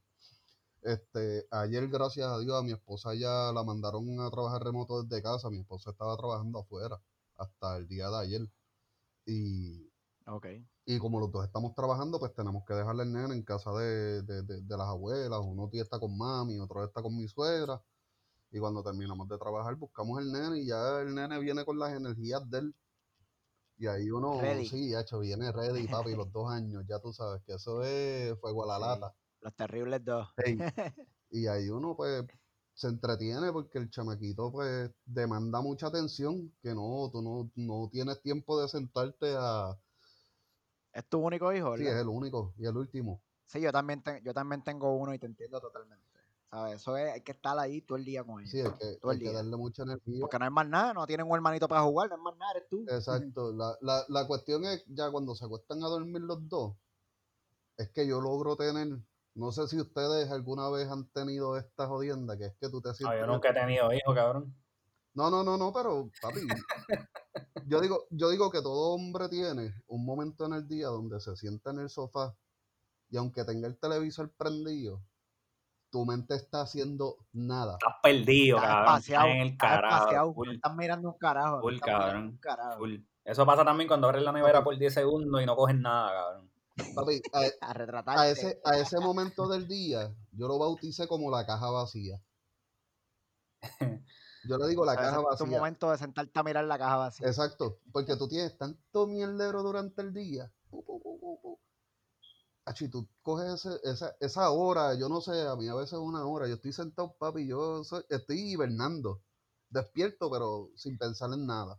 [0.82, 5.22] este, ayer, gracias a Dios, a mi esposa ya la mandaron a trabajar remoto desde
[5.22, 5.50] casa.
[5.50, 7.00] Mi esposa estaba trabajando afuera
[7.36, 8.48] hasta el día de ayer.
[9.26, 9.90] Y,
[10.26, 10.46] Ok.
[10.86, 14.22] y como los dos estamos trabajando, pues tenemos que dejarle al nene en casa de,
[14.22, 15.40] de, de- de las abuelas.
[15.42, 17.82] Uno día está con mami, otro está con mi suegra.
[18.50, 21.92] Y cuando terminamos de trabajar, buscamos el nene y ya el nene viene con las
[21.94, 22.74] energías de él.
[23.78, 24.68] Y ahí uno, Ready.
[24.68, 28.62] sí, hecho, viene ready, papi, los dos años, ya tú sabes que eso es fuego
[28.64, 29.00] a la Sí.
[29.00, 29.16] lata.
[29.40, 30.28] Los terribles dos.
[31.30, 32.24] Y ahí uno, pues,
[32.74, 38.22] se entretiene porque el chamaquito, pues, demanda mucha atención, que no, tú no, no tienes
[38.22, 39.76] tiempo de sentarte a...
[40.94, 41.76] ¿Es tu único hijo?
[41.76, 41.96] Sí, ¿verdad?
[41.98, 43.20] es el único y el último.
[43.44, 46.04] Sí, yo también, te- yo también tengo uno y te entiendo totalmente.
[46.50, 46.76] ¿Sabes?
[46.76, 48.52] Eso es, hay que estar ahí todo el día con ellos.
[48.52, 49.38] Sí, hay que, todo hay el que día.
[49.38, 50.20] darle mucha energía.
[50.20, 52.52] Porque no hay más nada, no tienen un hermanito para jugar, no es más nada,
[52.52, 52.84] eres tú.
[52.88, 53.52] Exacto.
[53.56, 56.76] La, la, la cuestión es, ya cuando se acuestan a dormir los dos,
[57.76, 58.98] es que yo logro tener,
[59.34, 62.88] no sé si ustedes alguna vez han tenido esta jodienda, que es que tú te
[62.90, 63.20] no, sientes...
[63.20, 64.54] yo nunca he tenido hijos, cabrón.
[65.14, 66.40] No, no, no, no, pero papi,
[67.66, 71.36] yo digo, yo digo que todo hombre tiene un momento en el día donde se
[71.36, 72.34] sienta en el sofá
[73.10, 75.00] y aunque tenga el televisor prendido,
[75.90, 77.74] tu mente está haciendo nada.
[77.74, 78.96] Estás perdido, Estás cabrón.
[78.98, 80.44] Estás en el estás carajo.
[80.44, 81.56] no estás mirando un carajo.
[81.56, 82.78] no full, estás mirando cabrón, un carajo.
[82.78, 82.96] full.
[83.24, 86.50] Eso pasa también cuando abres la nevera por 10 segundos y no coges nada, cabrón.
[86.96, 88.30] Papi, a, A a retratarte.
[88.32, 92.20] ese, a ese momento del día, yo lo bauticé como la caja vacía.
[94.48, 95.58] Yo le digo la O sea, caja ese es vacía.
[95.58, 97.26] momento de sentarte a mirar la caja vacía.
[97.28, 100.52] Exacto, porque tú tienes tanto mierdero durante el día.
[100.70, 101.58] pu.
[102.66, 106.24] Achi, tú coges ese- esa, esa hora, yo no sé, a mí a veces una
[106.26, 109.22] hora, yo estoy sentado, papi, yo soy- estoy hibernando,
[109.68, 111.78] despierto, pero sin pensar en nada.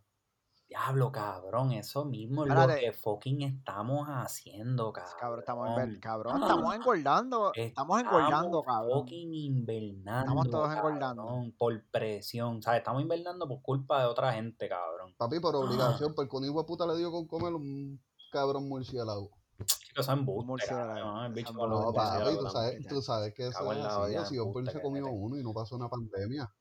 [0.68, 5.14] Diablo, cabrón, eso mismo es lo que fucking estamos haciendo, cabrón.
[5.20, 7.52] Cabrón, estamos, enver- cabrón, estamos engordando.
[7.54, 9.00] Estamos Estamos engordando, cabrón.
[9.02, 10.20] fucking invernando.
[10.22, 11.52] Estamos todos engordando.
[11.58, 12.64] Por presión.
[12.64, 12.80] ¿Sabes?
[12.80, 15.14] Estamos invernando por culpa de otra gente, cabrón.
[15.16, 18.02] Papi, por obligación, porque un hijo de puta le dio con comer un
[18.32, 19.30] cabrón murciélago.
[19.66, 20.94] Chicos, son murciélago.
[20.96, 21.26] cabrón.
[21.28, 24.36] El bicho No, papi, tú sabes, tú sabes que eso en es la así.
[24.36, 26.52] Si puta se comió uno y no pasó una pandemia.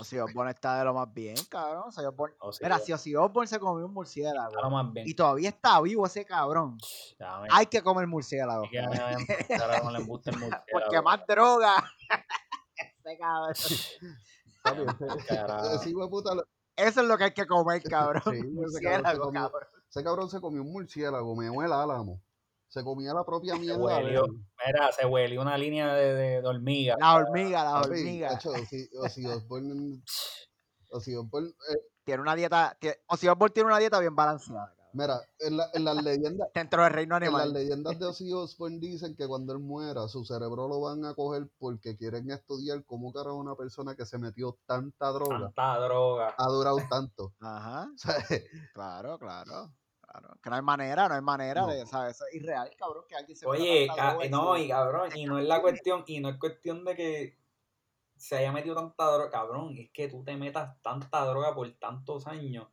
[0.00, 1.84] O si Osborne está de lo más bien, cabrón.
[1.88, 4.92] Ozzy Osbourne- O sea, Mira, si Ozzy Osbourne se comió un murciélago está lo más
[4.92, 5.06] bien.
[5.08, 6.78] y todavía está vivo ese cabrón,
[7.18, 8.64] Ya, me- hay que comer murciélago.
[8.64, 8.78] hay que
[9.48, 10.06] el.
[10.72, 11.74] Porque más droga.
[13.04, 13.54] ese cabrón.
[15.74, 16.32] Ese, hijo de puta,
[16.76, 18.22] Eso es lo que hay que comer, cabrón.
[18.30, 19.68] Sí, ese cabrón se comió- cabrón.
[19.88, 22.20] ese cabrón se comió un murciélago, meó el álamo.
[22.70, 23.76] Se comía la propia mierda.
[23.78, 24.24] de huelió.
[24.28, 26.96] Mira, se huele una línea de, de, de hormiga.
[26.98, 28.32] La hormiga, la Papi, hormiga.
[28.34, 28.50] hecho,
[29.02, 30.00] Osbourne,
[31.70, 32.76] eh, Tiene una dieta.
[32.80, 34.74] tie- Ozzy Osbourne tiene una dieta bien balanceada.
[34.92, 37.52] mira, en, la- en las leyendas, Dentro del reino en las animal.
[37.52, 41.48] leyendas de Ozzy Osbourne dicen que cuando él muera, su cerebro lo van a coger
[41.58, 46.34] porque quieren estudiar cómo carajo una persona que se metió tanta droga Tanta droga.
[46.38, 47.32] ha durado tanto.
[47.40, 47.88] Ajá.
[47.94, 48.14] O sea,
[48.74, 49.72] Claro, claro.
[50.10, 50.34] Claro.
[50.42, 51.68] Que no hay manera, no hay manera No.
[51.68, 52.16] de, ¿sabes?
[52.16, 53.86] Eso es irreal, cabrón, que alguien se Oye,
[54.28, 57.38] no, y cabrón, y no es la cuestión, y no es cuestión de que
[58.16, 62.26] se haya metido tanta droga, cabrón, es que tú te metas tanta droga por tantos
[62.26, 62.66] años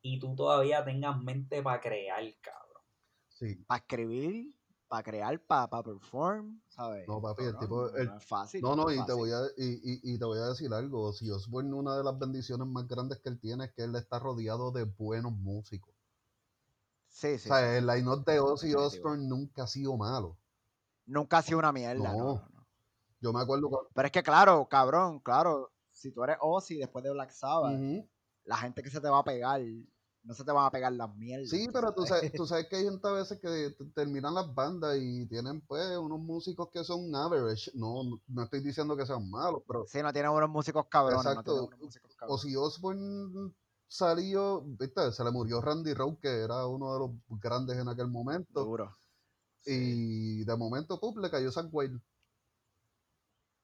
[0.00, 2.82] y tú todavía tengas mente para crear, cabrón.
[3.28, 3.56] sí.
[3.66, 4.56] Para escribir,
[4.88, 7.06] para crear, para perform, ¿sabes?
[7.08, 8.62] No, papi, el tipo- no, el- no es fácil.
[8.62, 11.12] No, no, y te voy a, y, y, y te voy a decir algo.
[11.12, 14.18] Si Osbourne, una de las bendiciones más grandes que él tiene es que él está
[14.18, 15.93] rodeado de buenos músicos.
[17.14, 17.48] Sí, sí.
[17.48, 17.76] o sea, sí.
[17.76, 18.74] el line-up de Ozzy.
[18.74, 20.36] Osbourne nunca ha sido malo.
[21.06, 22.18] Nunca ha sido una mierda, no.
[22.18, 22.48] No.
[22.52, 22.66] no.
[23.20, 23.88] Yo me acuerdo cuando...
[23.94, 27.78] Pero es que, claro, cabrón, claro, si tú eres Ozzy después de Black Sabbath,
[28.44, 29.60] la gente que se te va a pegar,
[30.24, 31.50] no se te van a pegar las mierdas.
[31.50, 34.98] Sí, pero tú sabes, tú sabes que hay gente a veces que terminan las bandas
[35.00, 37.70] y tienen pues unos músicos que son average.
[37.74, 41.24] No, no- estoy diciendo que sean malos, pero Sí, no tienen unos músicos cabrones.
[41.24, 41.56] Exacto.
[41.56, 42.44] No unos músicos cabrones.
[42.44, 43.54] Ozzy Osbourne
[43.94, 48.08] salió, viste, se le murió Randy Rowe, que era uno de los grandes en aquel
[48.08, 48.64] momento.
[48.64, 48.92] Duro.
[49.60, 49.72] Sí,
[50.40, 52.00] Y de momento, pum, le cayó San Wayne.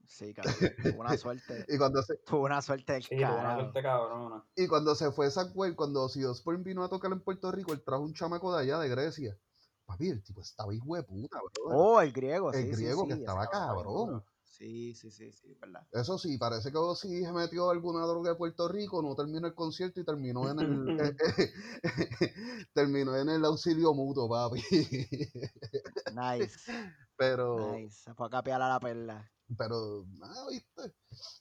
[0.07, 0.55] sí, cabrón.
[0.83, 1.65] Tuvo una suerte.
[1.69, 4.45] Y cuando se, Tuvo una suerte del Sí, cabrona.
[4.57, 7.83] y cuando se fue San Wayne, cuando Osbourne vino a tocar en Puerto Rico, él
[7.83, 9.37] trajo un chamaco de allá, de Grecia.
[9.87, 11.77] Papi, el tipo estaba hijo de puta, bro.
[11.77, 14.25] Oh, el griego, El sí, sí, griego sí, que estaba cabrón.
[14.61, 15.87] Sí, sí, sí, sí, verdad.
[15.91, 19.55] Eso sí, parece que Ozzy se metió alguna droga de Puerto Rico, no terminó el
[19.55, 21.17] concierto y terminó en el eh,
[22.75, 24.61] terminó en el auxilio mutuo, papi.
[26.13, 26.59] Nice,
[27.17, 28.03] pero, nice.
[28.03, 29.33] Se fue a capear a la perla.
[29.57, 30.95] pero, nada, viste.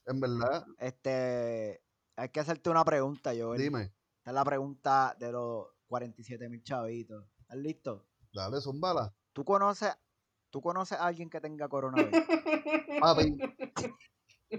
[0.06, 1.84] En verdad, Este,
[2.16, 3.62] hay que hacerte una pregunta, Joel.
[3.62, 7.26] dime, Esta es la pregunta de los 47 mil chavitos.
[7.42, 8.06] ¿Estás listo?
[8.32, 9.12] dale, son balas.
[9.34, 9.94] ¿Tú conoces,
[10.50, 12.12] ¿Tú conoces a alguien que tenga coronavirus?
[13.02, 13.38] Papi,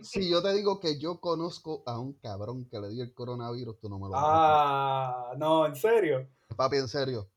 [0.03, 3.79] si yo te digo que yo conozco a un cabrón que le dio el coronavirus,
[3.81, 6.29] tú no me lo vas Ah, no, ¿en serio?
[6.57, 7.29] Papi, en serio.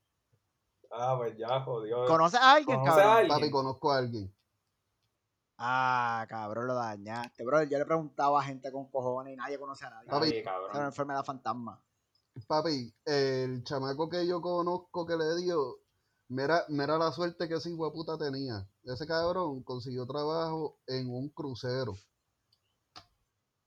[0.92, 2.06] Ah, pues ya, jodió.
[2.06, 3.18] ¿Conoces a alguien, ¿Conoces a cabrón?
[3.18, 3.40] alguien?
[3.40, 4.36] Papi, conozco a alguien.
[5.58, 7.44] Ah, cabrón, lo dañaste.
[7.44, 10.10] Bro, yo le preguntaba a gente con cojones y nadie conoce a nadie.
[10.10, 10.86] Papi, Esa es una cabrón.
[10.86, 11.82] enfermedad fantasma.
[12.48, 15.80] Papi, el chamaco que yo conozco que le dio,
[16.34, 18.68] mira, mira la suerte que ese hijo de puta tenía.
[18.84, 21.96] Ese cabrón consiguió trabajo en un crucero.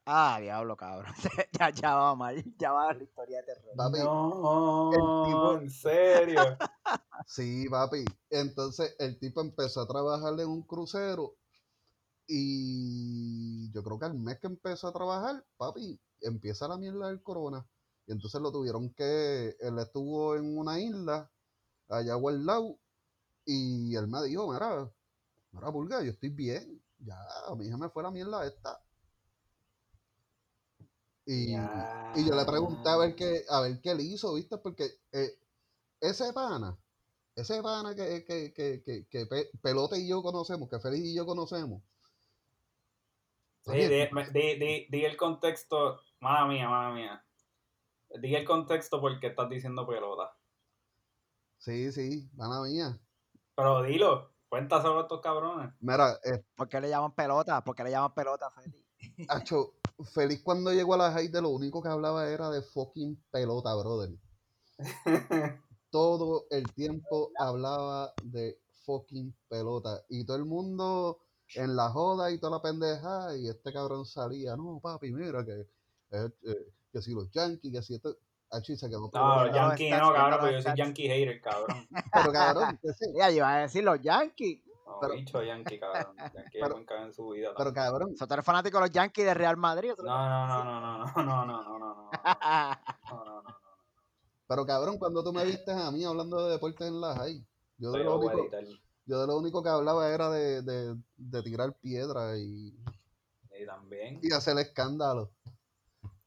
[0.05, 1.12] Ah, diablo, cabrón.
[1.59, 2.45] ya, ya va mal.
[2.59, 3.77] Ya va la historia de terror.
[3.77, 6.41] Papi, No, el tipo- en serio.
[7.27, 8.05] sí, papi.
[8.31, 11.35] Entonces el tipo empezó a trabajar en un crucero
[12.29, 17.23] y yo creo que al mes que empezó a trabajar, papi, empieza la mierda del
[17.23, 17.67] corona.
[18.07, 21.31] Y entonces lo tuvieron que, él estuvo en una isla
[21.89, 22.78] allá guardado
[23.47, 24.91] y él me dijo, mira,
[25.53, 27.16] mira, pulga, yo estoy bien, ya,
[27.49, 28.80] a mí se me fue la mierda esta.
[31.26, 34.59] Y, y yo le pregunté a ver qué, a ver qué le hizo, ¿viste?
[34.59, 35.39] Porque eh,
[36.01, 36.78] ese pana,
[37.37, 41.14] ese pana que, que, que, que, que Pe- Pelota y yo conocemos, que Félix y
[41.16, 41.82] yo conocemos.
[43.64, 43.72] Sí,
[44.32, 46.01] di- di- di el contexto.
[46.20, 47.24] Mala mía, mala mía.
[48.20, 50.36] Di el contexto porque estás diciendo pelota.
[51.67, 52.97] Sí, sí, pana mía.
[53.57, 55.75] Pero dilo, cuenta sobre estos cabrones.
[55.81, 57.64] Mira, eh, ¿Por qué le llaman pelota?
[57.64, 58.87] ¿Por qué le llaman pelota, Feli?
[59.29, 59.75] Acho,
[60.14, 63.75] Félix cuando llegó a la high de lo único que hablaba era de fucking pelota,
[63.75, 64.17] brother.
[65.91, 70.05] Todo el tiempo hablaba de fucking pelota.
[70.09, 71.19] Y todo el mundo
[71.57, 73.37] en la joda y toda la pendeja.
[73.37, 75.67] Y este cabrón salía, no, papi, mira que,
[76.12, 78.17] eh, eh, que si los Yankees, que si esto.
[78.53, 80.72] Achi se quedó No, stats, no, cabrón, porque yo soy.
[80.76, 81.88] Yankee hater, cabrón.
[82.12, 83.07] Pero cabrón, sí.
[83.18, 84.62] Ya, yo iba a decir los Yankees.
[84.86, 86.16] No, Pero- bicho Yankee, cabrón.
[86.16, 87.51] Yankee Pero- nunca en su vida.
[87.57, 89.92] Pero cabrón, ¿Sos tú eres fanático de los Yankees de Real Madrid?
[89.99, 92.80] ¿o No, no, no, no, no, no, no, no, no, no, no, Ah,
[93.11, 93.57] no, no, no, no.
[94.47, 97.44] pero cabrón, cuando tú me viste a mí hablando de deportes en la high,
[97.78, 98.49] yo de lo único,
[99.07, 102.72] yo de lo único que hablaba era de, de, de tirar piedra y,
[103.61, 104.20] Y también.
[104.22, 105.32] y hacer escándalo.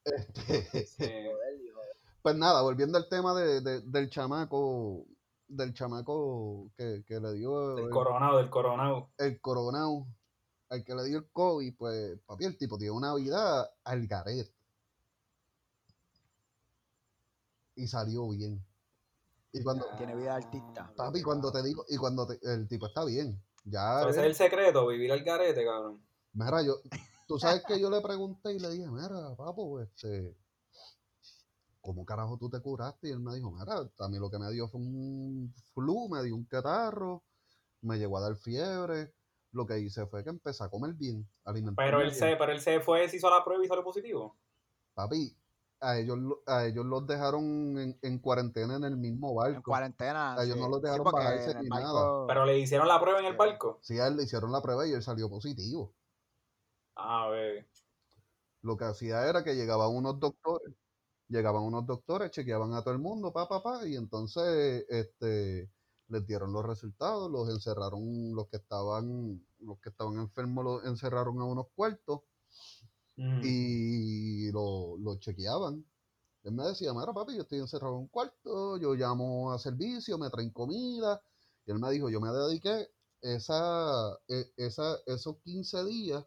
[0.04, 1.04] Este, sí.
[2.22, 5.06] Pues nada, volviendo al tema de, de- del chamaco,
[5.48, 9.10] del chamaco que, que le dio Del el, coronado, del coronado.
[9.18, 10.06] el coronado,
[10.70, 14.54] al que le dio el COVID, pues papi, el tipo tiene una vida al garete.
[17.76, 18.64] Y salió bien.
[19.52, 20.92] Y cuando, Tiene vida artista.
[20.96, 24.26] papi, cuando te digo, y cuando te- el tipo está bien, ya, Pero ese es
[24.28, 26.06] el secreto, vivir al garete, cabrón.
[26.34, 26.76] mira, yo,
[27.28, 30.36] tú sabes que yo le pregunté y le dije, mira, papo, este,
[31.90, 33.08] ¿cómo carajo tú te curaste?
[33.08, 36.22] Y él me dijo, mira, a mí lo que me dio fue un flu, me
[36.22, 37.24] dio un catarro,
[37.82, 39.12] me llegó a dar fiebre,
[39.54, 42.20] lo que hice fue que empecé a comer bien, alimentarme Pero él bien.
[42.20, 44.38] se, pero él se fue, se hizo la prueba y salió positivo.
[44.94, 45.36] Papi,
[45.80, 47.44] a ellos, lo- a ellos los dejaron
[47.80, 49.72] en, en cuarentena en el mismo En barco.
[49.72, 50.36] cuarentena.
[50.36, 50.62] A ellos sí.
[50.62, 52.28] no los Sí, dejaron bajarse en el ni barco- nada.
[52.28, 53.38] Pero le hicieron la prueba en el Sí.
[53.40, 53.80] barco.
[53.82, 55.96] Sí, a él le hicieron la prueba y él salió positivo.
[56.96, 57.68] Ah, bebé.
[58.62, 60.76] Lo que hacía era que llegaban unos doctores,
[61.30, 65.72] llegaban unos doctores, chequeaban a todo el mundo, pa, pa, pa, y entonces este,
[66.08, 71.40] les dieron los resultados, los encerraron, los que estaban, los que estaban enfermos los encerraron
[71.40, 72.22] a unos cuartos
[73.18, 73.40] Ujú.
[73.42, 75.86] y lo, lo chequeaban.
[76.44, 80.18] Él me decía, mira papi, yo estoy encerrado en un cuarto, yo llamo a servicio,
[80.18, 81.22] me traen comida.
[81.66, 82.90] Y él me dijo, yo me dediqué
[83.22, 86.26] esa, e- esa, esos 15 días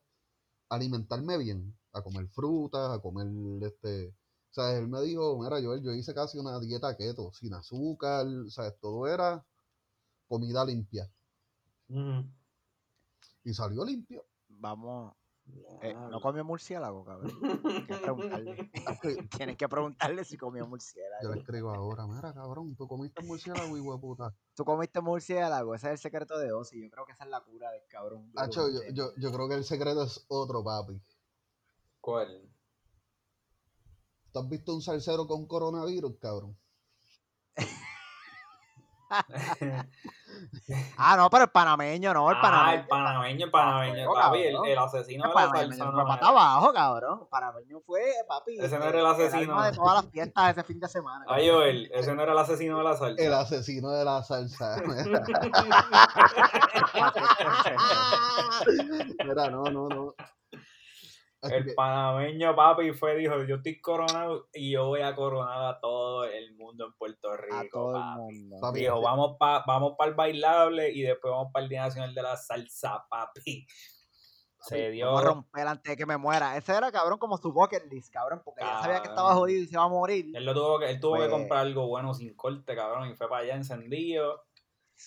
[0.71, 3.29] a alimentarme bien, a comer frutas, a comer
[3.65, 4.15] este...
[4.53, 8.27] O sea, él me dijo, mira, Joel, yo hice casi una dieta keto, sin azúcar,
[8.27, 9.43] o sea, todo era
[10.29, 11.11] comida limpia.
[13.45, 14.27] Y salió limpio.
[14.51, 15.15] Vamos.
[15.81, 17.33] eh, no comió murciélago, cabrón.
[17.41, 18.71] Tienes que preguntarle.
[19.39, 21.23] Tienes que preguntarle si comió murciélago.
[21.23, 24.35] Yo le escribo ahora, mira, cabrón, tú comiste murciélago y hueputa.
[24.55, 26.79] Tú comiste murciélago, ese es el secreto de Ozzy.
[26.83, 28.31] Yo creo que esa es la cura del cabrón.
[28.37, 31.01] Hacho, yo, yo, yo creo que el secreto es otro, papi.
[32.03, 32.52] ¿Cuál?
[34.33, 36.57] ¿Tú has visto un salsero con coronavirus, cabrón?
[40.97, 42.81] Ah, no, pero el panameño, no, el Ah, panameño.
[42.81, 44.11] el panameño, el panameño.
[44.15, 45.85] Papi, el, el asesino El de la panameño salsa.
[45.85, 47.19] se no para abajo, cabrón.
[47.21, 48.59] El panameño fue, papi.
[48.59, 49.53] Ese no era el asesino.
[49.53, 51.27] alma de todas las fiestas ese fin de semana.
[51.29, 53.23] Ay, Joel, ese no era el asesino de la salsa.
[53.23, 54.77] El asesino de la salsa.
[59.25, 60.15] Mira, no, no, no.
[61.43, 65.65] Así El que- panameño, papi, fue, dijo, yo estoy coronado y yo voy a coronar
[65.75, 68.57] a todo el mundo en Puerto Rico, A todo el mundo.
[68.61, 72.23] Papi, Dijo, vamos para vamos el bailable y después vamos para el Día Nacional de
[72.23, 73.67] la Salsa, papi.
[74.61, 75.07] Se dio...
[75.07, 76.57] Vamos a romper antes de que me muera.
[76.57, 79.39] Ese era, cabrón, como su bucket list, cabrón, porque ya sabía que estaba Cabrón.
[79.39, 80.27] jodido y se iba a morir.
[80.37, 83.17] Él, lo tuvo que, él tuvo que Pues- comprar algo bueno sin corte, cabrón, y
[83.17, 84.41] fue para allá encendido.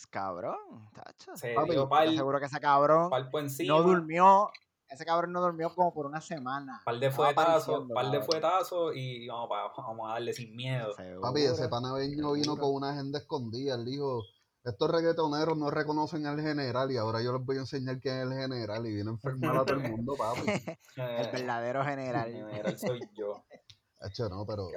[0.09, 0.57] Cabrón,
[0.93, 1.38] tacho.
[1.38, 3.73] Se Papi, dio pal, aseguro que ese cabrón palpo encima.
[3.77, 4.49] no durmió.
[4.88, 6.81] Ese cabrón no durmió como por una semana.
[6.86, 10.93] Par de fuetazos, par de fuetazos y vamos, pa- vamos a darle sin miedo.
[11.21, 11.69] Papi, ese Seguro.
[11.71, 12.61] panameño vino seguro.
[12.61, 13.75] con una agenda escondida.
[13.75, 14.23] Él dijo,
[14.63, 18.23] estos reggaetoneros no reconocen al general y ahora yo les voy a enseñar quién es
[18.23, 18.86] el general.
[18.86, 20.41] Y viene a enfermar a todo el mundo, papi.
[20.97, 22.29] El verdadero general.
[22.29, 23.43] El general soy yo.
[24.01, 24.67] Hacho, no, pero...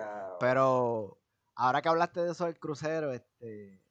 [0.41, 1.19] Pero
[1.55, 3.83] ahora que hablaste de eso del crucero, este,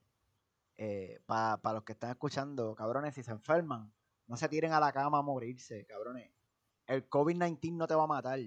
[1.28, 3.94] para los que están escuchando, cabrones, si se enferman,
[4.28, 6.30] no se tiren a la cama a morirse, cabrones.
[6.86, 8.40] El COVID-19 no te va a matar.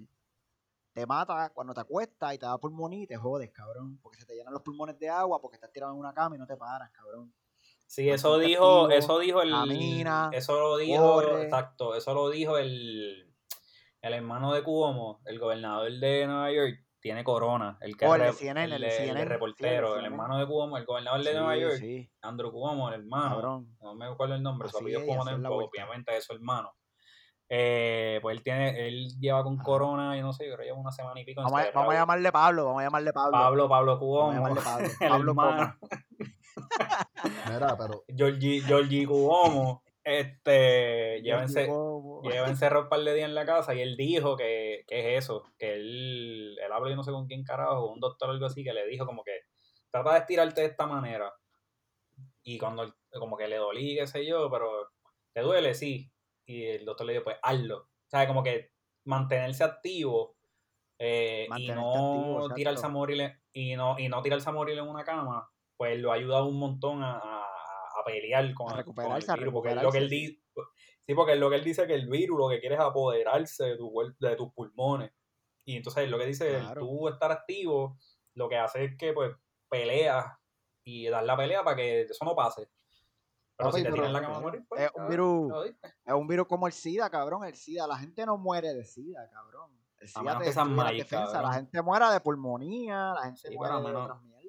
[0.92, 3.98] Te mata cuando te acuestas y te da pulmonía y te jodes, cabrón.
[4.02, 6.38] Porque se te llenan los pulmones de agua porque estás tirado en una cama y
[6.38, 7.32] no te paras, cabrón.
[7.86, 11.42] Sí, eso dijo, activo, eso dijo el, camina, eso lo dijo, corre.
[11.42, 13.34] exacto, eso lo dijo el,
[14.00, 18.32] el hermano de Cuomo, el gobernador de Nueva York, tiene corona, el que Oh, el
[18.32, 20.06] CNN, el el el CNN, el reportero, el CNN.
[20.08, 23.76] hermano de Cuomo, el gobernador de Nueva Sí, York, sí, Andrew Cuomo, el hermano, cabrón.
[23.80, 26.72] no me acuerdo el nombre, su apellido Cuomo obviamente es su hermano.
[27.52, 30.78] Eh, pues él tiene, él lleva con corona, yo no sé, yo creo que lleva
[30.78, 33.32] una semana y pico Vamos a, vamos a llamarle Pablo, vamos a llamarle Pablo.
[33.32, 34.86] Pablo, Pablo Vamos a Cuomo, llamarle Pablo.
[35.00, 35.76] el Pablo hermano.
[37.50, 38.04] Mira, pero...
[38.16, 43.96] Georgie, Georgie Cuomo, este, lleva encerrado un par de días en la casa y él
[43.96, 47.90] dijo que, que es eso, que él, él habla yo no sé con quién carajo,
[47.92, 49.40] un doctor o algo así, que le dijo como que
[49.90, 51.32] trata de estirarte de esta manera.
[52.42, 54.88] Y cuando como que le dolí, qué sé yo, pero
[55.32, 55.74] ¿te duele?
[55.74, 56.10] Sí.
[56.46, 57.78] Y el doctor le dijo, pues hazlo.
[57.78, 58.70] O sea, como que
[59.04, 60.36] mantenerse activo
[60.98, 64.88] eh, y no activo, tirarse a morir y no, y no tirarse a morir en
[64.88, 67.46] una cama, pues lo ha ayudado un montón a, a-
[68.00, 69.52] a pelear con, A con el virus.
[69.52, 70.42] Porque es lo que él dice.
[71.06, 73.64] Sí, porque es lo que él dice que el virus lo que quiere es apoderarse
[73.64, 75.10] de, tu, de tus pulmones.
[75.64, 76.80] Y entonces lo que dice, Claro.
[76.82, 77.98] tú estar activo,
[78.34, 79.32] lo que hace es que pues
[79.68, 80.26] peleas
[80.84, 82.68] y dar la pelea para que eso no pase.
[83.56, 84.82] Pero si te pero- en la cama a morir, pues.
[84.82, 85.52] Es un virus-.
[86.04, 87.44] Es un virus como el SIDA, cabrón.
[87.44, 89.70] El SIDA, la gente no muere de SIDA, cabrón.
[89.98, 91.32] El SIDA te destruye defensas.
[91.32, 91.50] cabrón.
[91.50, 94.39] La gente muera de pulmonía, la gente Sí, muere de otras mierdas.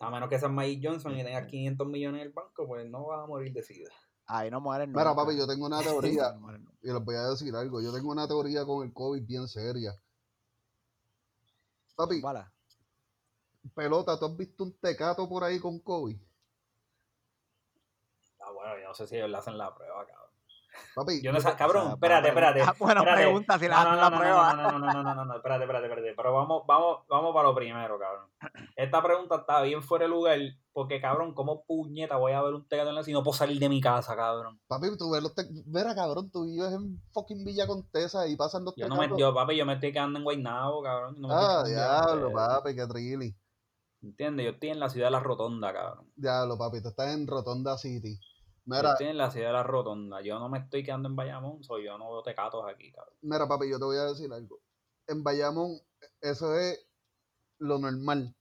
[0.00, 3.06] A menos que seas Mike Johnson y tengas 500 millones en el banco, pues no
[3.06, 3.90] vas a morir de sida.
[4.26, 5.14] Ahí no mueren Mira, nunca.
[5.14, 7.80] papi, yo tengo una teoría No mueren y les voy a decir algo.
[7.80, 9.92] Yo tengo una teoría con el COVID bien seria.
[11.96, 12.52] Papi, Bala.
[13.74, 16.16] pelota, ¿tú has visto un tecato por ahí con COVID?
[18.40, 20.23] Ah, bueno, yo no sé si ellos le hacen la prueba, cabrón.
[20.94, 22.60] Papi, Yo no sé, cabrón, espérate, espérate.
[22.60, 23.22] pregunta, buena espérate.
[23.22, 24.54] pregunta si No, no, la no, no, prueba.
[24.54, 26.14] No, no, no, no, no, no, no, espérate, espérate, espérate.
[26.16, 28.28] Pero vamos, vamos, vamos para lo primero, cabrón.
[28.76, 30.38] Esta pregunta está bien fuera de lugar,
[30.72, 33.58] porque, cabrón, ¿cómo puñeta voy a ver un teatro en la si no puedo salir
[33.58, 34.60] de mi casa, cabrón?
[34.66, 35.32] papi, tú ves los
[35.66, 39.32] Mira, cabrón, tú vives en fucking Villa Contesa y pasan los Yo no me, yo,
[39.34, 41.14] papi, yo me estoy quedando en Guaynabo, cabrón.
[41.20, 41.62] No me estoy Ah,
[42.04, 43.36] diablo, papi, qué trilly.
[44.02, 44.44] ¿Entiendes?
[44.44, 46.10] Yo estoy en la ciudad de la Rotonda, cabrón.
[46.14, 48.18] Diablo, papi, tú estás en Rotonda City.
[48.66, 50.22] Yo Mira, estoy en la ciudad de la Rotonda.
[50.22, 53.14] Yo no me estoy quedando en Bayamón, soy yo no veo tecatos aquí, cabrón.
[53.20, 54.60] mira, papi, yo te voy a decir algo.
[55.06, 55.78] En Bayamón,
[56.22, 56.86] eso es
[57.58, 58.34] lo normal.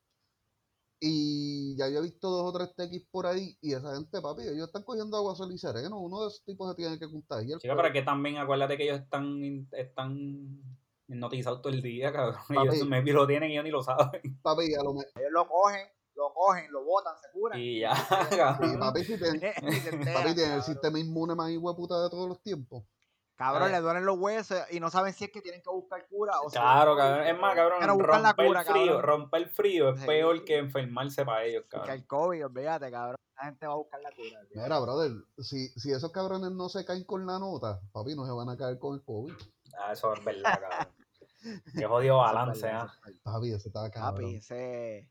[1.02, 4.44] Y ya yo he visto dos o tres tequis por ahí y esa gente, papi,
[4.44, 6.00] ellos están cogiendo agua sol y sereno.
[6.00, 7.60] Uno de esos tipos se tiene que contagiar.
[7.60, 10.62] Chica, pero es que también acuérdate que ellos están, están
[11.10, 12.38] hipnotizados todo el día, cabrón.
[12.48, 12.78] Papi.
[12.78, 14.40] Ellos maybe lo tienen y ellos ni lo saben.
[14.42, 15.12] Papi, a lo mejor.
[15.16, 17.60] Ellos lo cogen, lo cogen, lo botan, se curan.
[17.60, 17.92] Y ya,
[18.38, 18.80] cabrón.
[18.80, 22.84] papi, si Y enteran, papi, tienen el sistema inmune más puta de todos los tiempos.
[23.36, 23.72] Cabrón, Eh.
[23.72, 26.50] le duelen los huesos y no saben si es que tienen que buscar cura o
[26.50, 27.28] Claro, es cabrón.
[27.28, 29.02] Es más, cabrón, Pero buscan la romper cura, el frío, cabrón.
[29.22, 30.06] romper frío es Sí.
[30.08, 31.90] peor que enfermarse para ellos, que cabrón.
[31.96, 33.16] el COVID, olvídate, cabrón.
[33.36, 34.40] La gente va a buscar la cura.
[34.54, 38.32] Mira, brother, si, si esos cabrones no se caen con la nota, papi, no se
[38.32, 39.34] van a caer con el COVID.
[39.80, 40.94] Ah, eso es verdad, cabrón.
[41.76, 42.94] Qué jodido balance, ¿ah?
[43.04, 43.20] verdad.
[43.24, 44.14] Papi, ese está cabrón.
[44.26, 45.10] Papi, ese,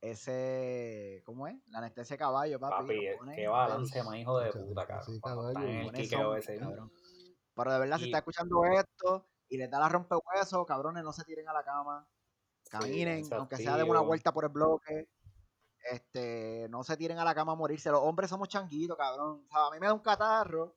[0.00, 1.56] ese, ¿cómo es?
[1.68, 2.82] La anestesia de caballo, papi.
[2.86, 5.14] Papi, qué balance más hijo de puta, cabrón.
[5.14, 6.34] sí, caballo.
[6.34, 6.58] el ese.
[6.58, 6.92] cabrón.
[7.54, 11.12] Pero de verdad, si Y- está escuchando esto y les da la rompehuesos, cabrones, no
[11.12, 12.08] se tiren a la cama.
[12.70, 15.08] Caminen, Sí, aunque sea de una vuelta por el bloque.
[15.90, 17.90] Este, no se tiren a la cama a morirse.
[17.90, 19.44] Los hombres somos changuitos, cabrón.
[19.46, 20.76] O sea, a mí me da un catarro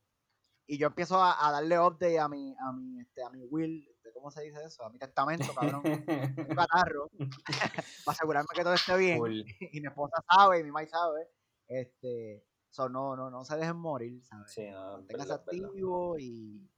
[0.66, 3.86] y yo empiezo a, a darle update a mi, a mi, este, a mi will,
[4.24, 4.86] ¿cómo se dice eso?
[4.86, 5.82] A mi testamento, cabrón.
[5.86, 7.10] un catarro
[8.06, 9.20] para asegurarme que todo esté bien.
[9.74, 11.30] Y mi esposa sabe, y mi mamá sabe.
[11.68, 14.50] Este, so, no, no, no se dejen morir, ¿sabes?
[14.50, 15.70] Sí, no, Manténgase verdad, es verdad.
[15.70, 16.72] activo y,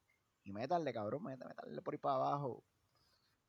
[0.44, 2.64] y métanle, cabrón, métanle, por ahí para abajo.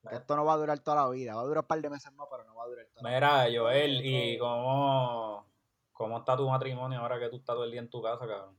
[0.03, 1.88] Porque esto no va a durar toda la vida, va a durar un par de
[1.88, 3.47] meses más, pero no va a durar toda la vida.
[3.49, 5.51] Mira, Joel, ¿y cómo,
[5.92, 8.59] cómo está tu matrimonio ahora que tú estás todo el día en tu casa, cabrón?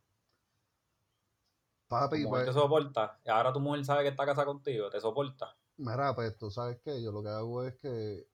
[1.88, 3.20] Papi, ¿Tu mujer pues, te soporta?
[3.26, 5.58] Y ahora tu mujer sabe que está casada contigo, ¿te soporta?
[5.78, 8.28] mira, pues tú sabes que yo lo que hago es que,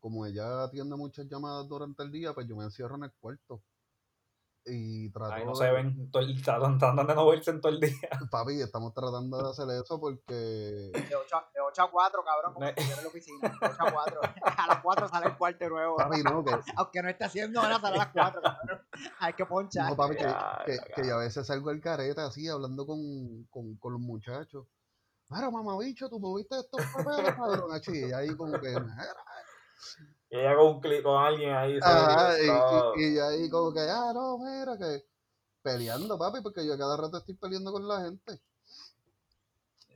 [0.00, 3.62] como ella atiende muchas llamadas durante el día, pues yo me encierro en el cuarto.
[4.68, 7.60] Y trato Ay, no de- se ven, todo el, tratan, tratan de no verse en
[7.60, 7.92] todo el día.
[8.32, 12.54] Papi, estamos tratando de hacer eso porque De 8, a, de 8 a 4, cabrón,
[12.54, 13.48] como si en la oficina.
[13.48, 14.20] De 8 a 4.
[14.44, 15.96] A las 4 sale el cuarto nuevo.
[15.96, 18.80] Papi, no, que, Aunque no esté haciendo nada, sale a las 4, cabrón.
[19.20, 19.90] Hay que ponchar.
[19.90, 22.84] no, papi, que, Ya, que, ya, que yo a veces salgo al careta así, hablando
[22.86, 24.66] con, con, con los muchachos.
[25.28, 27.80] Mira, mamá bicho, tú moviste estos papeles, cabrón.
[27.86, 28.74] Y ahí como que.
[30.30, 31.78] Y ella con un clic con alguien ahí.
[31.80, 32.96] Ajá, y, todo.
[32.96, 35.04] y, y ahí como que, ah, no, mira, que
[35.62, 38.40] peleando, papi, porque yo cada rato estoy peleando con la gente.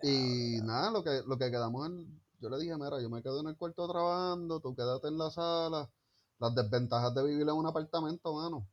[0.02, 3.40] Y nada, lo que, lo que quedamos en, yo le dije, mira, yo me quedo
[3.40, 5.88] en el cuarto trabajando, tú quédate en la sala.
[6.38, 8.66] Las desventajas de vivir en un apartamento, mano.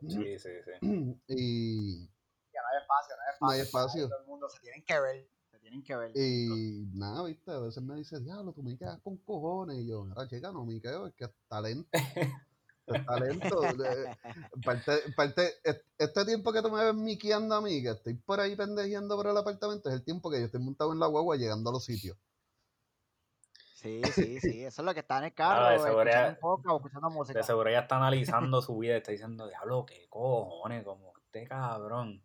[0.00, 0.72] Sí, sí, sí.
[1.28, 2.06] Y,
[2.52, 3.46] Ya no hay espacio, no hay espacio.
[3.46, 4.08] No hay espacio.
[4.08, 5.28] Todo el mundo se tienen que ver.
[5.72, 6.12] Se tienen que ver.
[6.14, 9.78] y nada, viste, a veces me dice, diablo, tú me quedas con cojones.
[9.78, 11.88] Y yo, mira, chica, no me quedo, es que es talento.
[12.86, 13.60] Es talento.
[14.64, 18.40] parte, parte, es- este tiempo que tú me ves miqueando a mí, que estoy por
[18.40, 21.36] ahí pendejeando por el apartamento, es el tiempo que yo estoy montado en la guagua
[21.36, 22.18] llegando a los sitios.
[23.76, 24.64] Sí, sí, sí.
[24.64, 26.04] Eso es lo que está en el Claro, carro.
[26.04, 27.38] de escuchando un música.
[27.38, 31.44] De seguro ella está analizando su vida y está diciendo, diablo, qué cojones, como este
[31.48, 32.22] cabrón.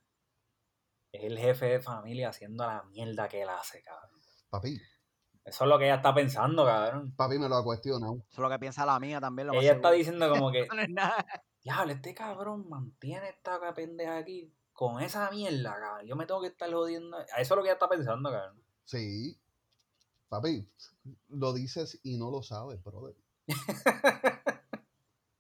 [1.18, 4.20] Es el jefe de familia haciendo la mierda que él hace, cabrón.
[4.50, 4.80] Papi,
[5.44, 7.14] Eso es lo que ella está pensando, cabrón.
[7.16, 8.18] papi me lo ha cuestionado.
[8.30, 9.48] Eso es lo que piensa la mía también.
[9.48, 11.26] Lo Ella está diciendo como que, No es nada.
[11.64, 16.06] diablo, este cabrón mantiene esta pendeja aquí con esa mierda, cabrón.
[16.08, 17.18] Yo me tengo que estar jodiendo.
[17.20, 18.62] Eso es lo que ella está pensando, cabrón.
[18.86, 19.38] Sí.
[20.30, 20.70] Papi,
[21.30, 23.16] lo dices y no lo sabes, brother.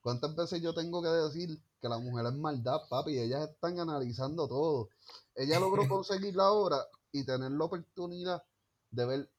[0.02, 3.20] ¿Cuántas veces yo tengo que decir que la mujer es maldad, papi?
[3.20, 4.90] Ellas están analizando todo.
[5.38, 6.78] Ella logró conseguir la obra
[7.12, 8.44] y tener la oportunidad
[8.92, 9.32] de ver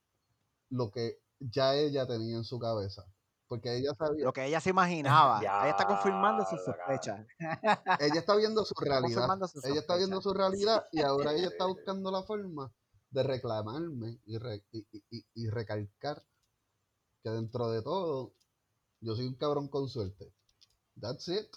[0.71, 3.05] lo que ya ella tenía en su cabeza.
[3.47, 4.25] Porque ella sabía.
[4.27, 5.41] Lo que ella se imaginaba.
[5.43, 7.27] Ya, ella está confirmando sus sospechas.
[8.01, 9.31] Ella está viendo su realidad.
[9.65, 12.73] Ella está viendo su realidad y ahora ella está buscando la forma
[13.11, 16.23] de reclamarme y, re- y, y- y- y recalcar
[17.23, 18.35] que dentro de todo
[19.01, 20.33] yo soy un cabrón con suerte.
[21.01, 21.49] That's it.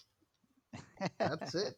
[1.18, 1.76] That's it.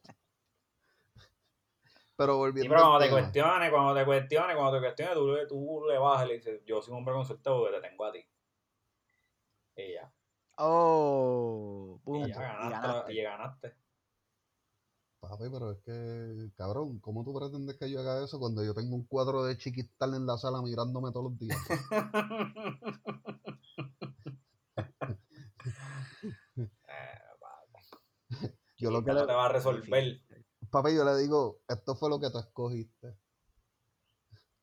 [2.24, 5.28] Pero Sí, volviendo pero cuando te tema, cuestione, cuando te cuestione, cuando te cuestione, tú,
[5.34, 7.90] le- tú le bajas y le dices, yo soy un hombre con suerte porque te
[7.90, 8.26] tengo a ti.
[9.76, 10.14] Y ya.
[10.58, 12.28] Oh, Y punto.
[12.30, 12.70] ya Y ganaste.
[12.70, 13.14] la- ganaste.
[13.14, 13.76] Y ganaste.
[15.20, 18.96] papi, pero es que, cabrón, ¿cómo tú pretendes que yo haga eso cuando yo tengo
[18.96, 21.58] un cuadro de chiquistal en la sala mirándome todos los días?
[26.56, 28.48] Eh, papi,
[28.78, 30.22] Yo lo que no le, te va a resolver.
[30.74, 33.16] Papi, yo le digo, esto fue lo que tú escogiste.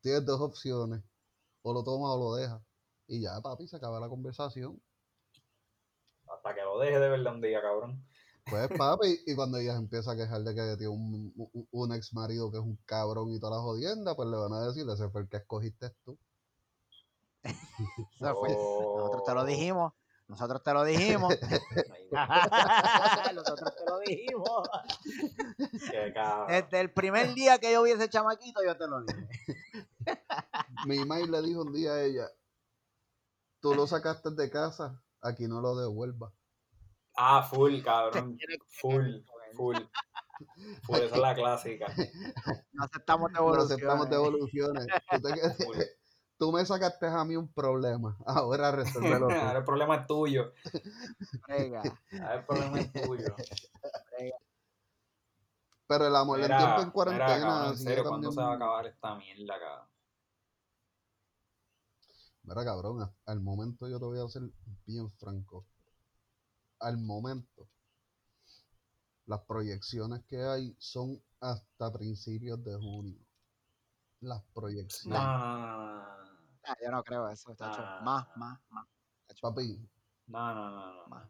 [0.01, 1.01] Tienes dos opciones.
[1.63, 2.61] O lo tomas o lo dejas.
[3.07, 4.81] Y ya, papi, se acaba la conversación.
[6.27, 8.03] Hasta que lo deje de verdad un día, cabrón.
[8.43, 12.13] Pues, papi, y cuando ella empieza a quejar de que tiene un, un, un ex
[12.13, 15.09] marido que es un cabrón y toda la jodienda, pues le van a decir, ese
[15.09, 16.19] fue el que escogiste tú.
[18.19, 19.45] Nosotros te lo Oh.
[19.45, 19.93] dijimos.
[20.31, 21.33] Nosotros te lo dijimos.
[23.35, 24.69] Nosotros te lo dijimos.
[25.91, 26.13] qué.
[26.47, 29.27] Desde el primer día que yo vi ese chamaquito, yo te lo dije.
[30.87, 32.29] Mi mail le dijo un día a ella,
[33.59, 36.31] tú lo sacaste de casa, aquí no lo devuelvas.
[37.17, 38.37] Ah, full, cabrón.
[38.79, 39.75] Full, full.
[40.83, 41.93] Full, esa es la clásica.
[42.71, 43.73] No aceptamos No devoluciones.
[43.73, 44.87] aceptamos devoluciones.
[46.41, 49.29] Tú, me sacaste a mí un problema, ahora resuélvelo.
[49.29, 50.53] Ahora el problema es tuyo.
[51.45, 51.83] Brega,
[52.13, 53.35] Ahora el problema es tuyo.
[54.17, 54.37] brega.
[55.85, 57.39] Pero el amor en tiempo en mira, cuarentena.
[57.39, 59.87] cabrón, en serio, ¿cuándo se va a acabar esta mierda, cabrón?
[62.43, 64.41] Mira, cabrón, al momento yo te voy a ser
[64.87, 65.67] bien franco.
[66.79, 67.67] Al momento,
[69.27, 73.19] las proyecciones que hay son hasta principios de junio.
[74.21, 75.19] Las No, proyecciones.
[75.19, 76.20] no, no, no, no.
[76.65, 77.81] Ah, yo no creo eso, chacho.
[78.03, 78.87] Más, más, más.
[79.27, 79.41] chacho.
[79.41, 79.77] Papi,
[80.27, 81.07] No, no, no, no.
[81.07, 81.29] Más.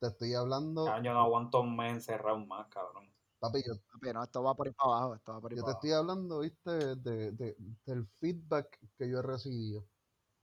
[0.00, 0.84] te estoy hablando.
[0.84, 3.12] Cabrón, yo no aguanto un mes encerrado más, cabrón.
[3.38, 5.14] Papi, yo, Papi, no, esto va por ir para abajo.
[5.14, 7.56] Esto va por ir yo te estoy hablando, viste, de, de-
[7.86, 9.84] del feedback que yo he recibido.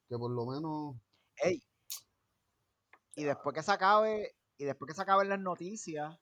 [0.07, 0.95] Que por lo menos.
[1.37, 1.63] Ey.
[3.15, 6.17] Y después que se acabe, y después que se acaben las noticias,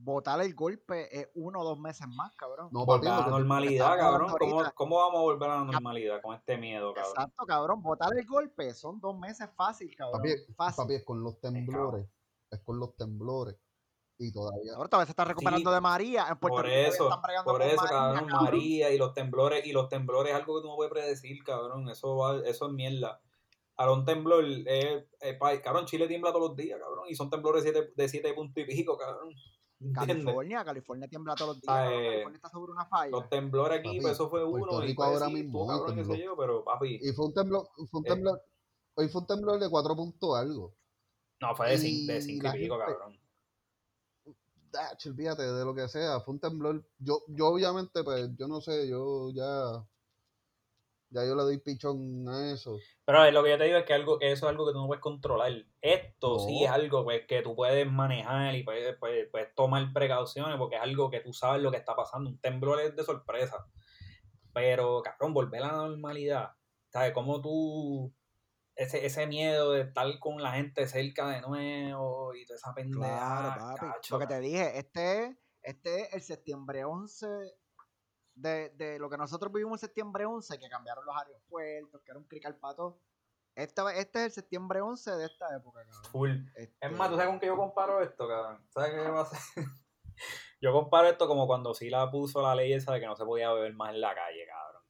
[0.00, 2.68] votar el golpe es uno o dos meses más, cabrón.
[2.72, 4.34] No, Volver a la normalidad, cabrón.
[4.38, 4.62] ¿Cómo.
[4.74, 7.12] ¿Cómo vamos a volver a la normalidad con este miedo, cabrón?
[7.16, 7.82] Exacto, cabrón.
[7.82, 10.20] Votar el golpe son dos meses fácil, cabrón.
[10.20, 10.84] Papi, fácil.
[10.84, 12.06] papi, es con los temblores.
[12.50, 13.56] Es con los temblores.
[14.20, 14.72] Y todavía.
[14.74, 16.26] Ahora todavía se está recuperando Sí, de María.
[16.28, 19.72] En Puerto Por Rico eso, están por eso, María, cabrón, María y los temblores, y
[19.72, 23.20] los temblores es algo que tú no puedes predecir, cabrón, eso va, eso es mierda.
[23.76, 27.30] Ahora un temblor, es, es pa- cabrón, Chile tiembla todos los días, cabrón, y son
[27.30, 29.32] temblores de siete- de siete puntos y pico, cabrón.
[29.94, 31.74] California, California tiembla todos los días.
[31.76, 33.10] Ah, eh, California está sobre una falla.
[33.10, 35.68] Los temblores aquí, Papi, pues eso fue Puerto uno, y Rico pues ahora mismo hoy
[35.78, 38.08] cabrón, qué sé yo, pero papi, Y fue un temblor, fue un Eh.
[38.10, 38.42] temblor,
[38.94, 40.74] hoy fue un temblor de 4 algo.
[41.40, 43.18] no, fue de cinco, de y cinco la y pico, gente- cabrón.
[44.74, 46.84] Ah, olvídate de lo que sea, fue un temblor.
[46.98, 49.82] Yo, yo obviamente, pues, yo no sé, yo ya,
[51.10, 52.76] ya yo le doy pichón a eso.
[53.04, 54.72] Pero eh, lo que yo te digo es que algo que eso es algo que
[54.72, 55.52] tú no puedes controlar.
[55.80, 60.56] Esto sí es algo pues, que tú puedes manejar y puedes, puedes- puedes tomar precauciones
[60.58, 62.28] porque es algo que tú sabes lo que está pasando.
[62.30, 63.66] Un temblor es de sorpresa.
[64.52, 66.50] Pero, cabrón, volver a la normalidad.
[66.88, 67.12] ¿Sabes?
[67.12, 68.12] Cómo tú...
[68.74, 73.00] Ese, ese miedo de estar con la gente cerca de nuevo y toda esa pendeja.
[73.08, 73.86] Claro, papi.
[73.92, 77.26] cacho, lo que te dije, este es, este es el septiembre 11
[78.40, 82.18] de, de lo que nosotros vivimos en septiembre 11, que cambiaron los aeropuertos, que era
[82.18, 83.00] un crical pato.
[83.54, 86.04] Este, este es el septiembre 11 de esta época, cabrón.
[86.12, 86.30] Full.
[86.54, 88.64] Este, Es más, ¿tú sabes con qué yo comparo esto, cabrón?
[88.70, 89.64] ¿Sabes qué va a hacer?
[90.60, 93.52] Yo comparo esto como cuando Sila puso la ley esa de que no se podía
[93.52, 94.82] beber más en la calle, cabrón.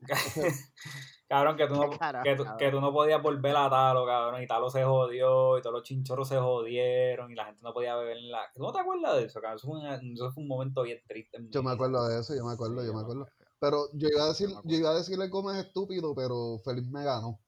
[1.30, 2.58] cabrón, que tú, no, carajo, que, tú, cabrón.
[2.58, 5.82] que tú no podías volver a Talo, cabrón, y Talo se jodió, y todos los
[5.84, 8.40] chinchorros se jodieron, y la gente no podía beber en la...
[8.52, 9.56] ¿Tú no te acuerdas de eso, cabrón?
[9.58, 11.36] Eso fue, una- eso fue un momento bien triste.
[11.38, 11.74] en mi Yo me vida.
[11.76, 13.28] acuerdo de eso, yo me acuerdo, Sí, yo me acuerdo.
[13.60, 17.38] Pero yo iba a decir, yo iba a decirle Gómez estúpido, pero Feliz me ganó.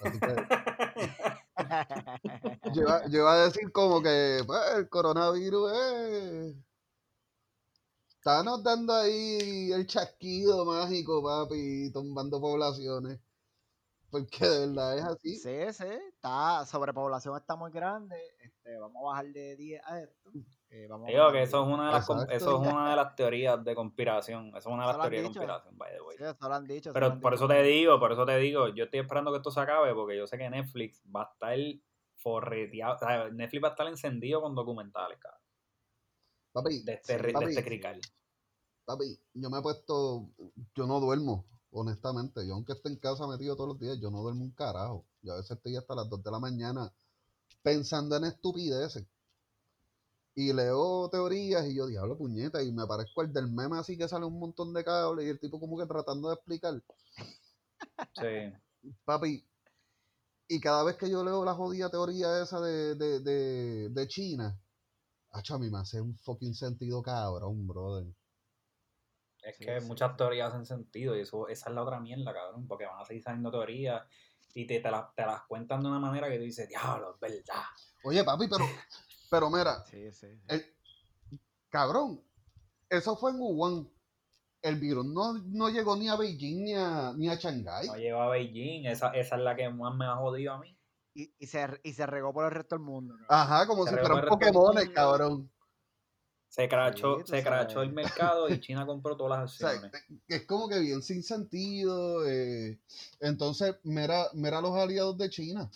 [0.00, 0.34] Así que
[2.74, 6.56] yo iba, yo iba a decir como que pues, el coronavirus es
[8.24, 13.20] Estábamos dando ahí el chasquido mágico, papi, tumbando poblaciones.
[14.10, 15.36] Porque de verdad es así.
[15.36, 18.16] Sí, sí, está, sobrepoblación está muy grande.
[18.40, 20.30] Este, vamos a bajar de 10 a esto.
[20.70, 23.14] eh, vamos a Digo que eso es una de las eso es una de las
[23.14, 24.48] teorías de conspiración.
[24.56, 26.16] Eso es una de las teorías de conspiración, by the way.
[26.16, 26.92] Sí, eso lo han dicho.
[26.94, 27.44] Pero han por dicho.
[27.44, 30.16] eso te digo, por eso te digo, yo estoy esperando que esto se acabe porque
[30.16, 31.58] yo sé que Netflix va a estar
[32.16, 35.43] forreteado, o sea, Netflix va a estar encendido con documentales, cabrón,
[36.54, 38.00] Papi, de este, de papi, este crical.
[38.86, 40.30] papi, yo me he puesto,
[40.74, 42.46] yo no duermo, honestamente.
[42.46, 45.04] Yo aunque esté en casa metido todos los días, yo no duermo un carajo.
[45.22, 46.92] Yo a veces estoy hasta las 2 de la mañana
[47.62, 49.04] pensando en estupideces.
[50.36, 54.08] Y leo teorías y yo, diablo puñeta, y me parezco el del meme así que
[54.08, 56.80] sale un montón de cables y el tipo como que tratando de explicar.
[58.14, 58.90] Sí.
[59.04, 59.44] Papi,
[60.48, 64.60] y cada vez que yo leo la jodida teoría esa de, de, de, de China,
[65.34, 68.14] hacho, a mí me hace un fucking sentido cabrón, brother.
[69.42, 70.16] Es Sí, que sí, muchas sí.
[70.16, 73.22] teorías hacen sentido y eso, esa es la otra mierda, cabrón, porque van a seguir
[73.22, 74.02] saliendo teorías
[74.54, 77.20] y te, te, las, te las cuentan de una manera que tú dices, diablo, es
[77.20, 77.62] verdad.
[78.04, 78.64] Oye, papi, pero,
[79.30, 80.26] pero mira, Sí, sí.
[80.38, 80.42] sí.
[80.48, 80.64] el,
[81.68, 82.22] cabrón,
[82.88, 83.90] eso fue en Wuhan.
[84.62, 87.88] El virus no, no llegó ni a Beijing ni a, ni a Shanghái.
[87.88, 90.73] No lleva a Beijing, esa, esa es la que más me ha jodido a mí.
[91.14, 93.16] Y, y, se, y se regó por el resto del mundo.
[93.16, 93.26] ¿no?
[93.28, 94.92] Ajá, como Se si regó fueran mundo.
[94.92, 95.50] cabrón.
[96.48, 99.92] Se crachó, Sí, se crachó el mercado y China compró todas las O sea, acciones.
[100.28, 102.24] es como que bien sin sentido.
[102.28, 102.78] eh,
[103.20, 105.68] Entonces, mira, mira los aliados de China.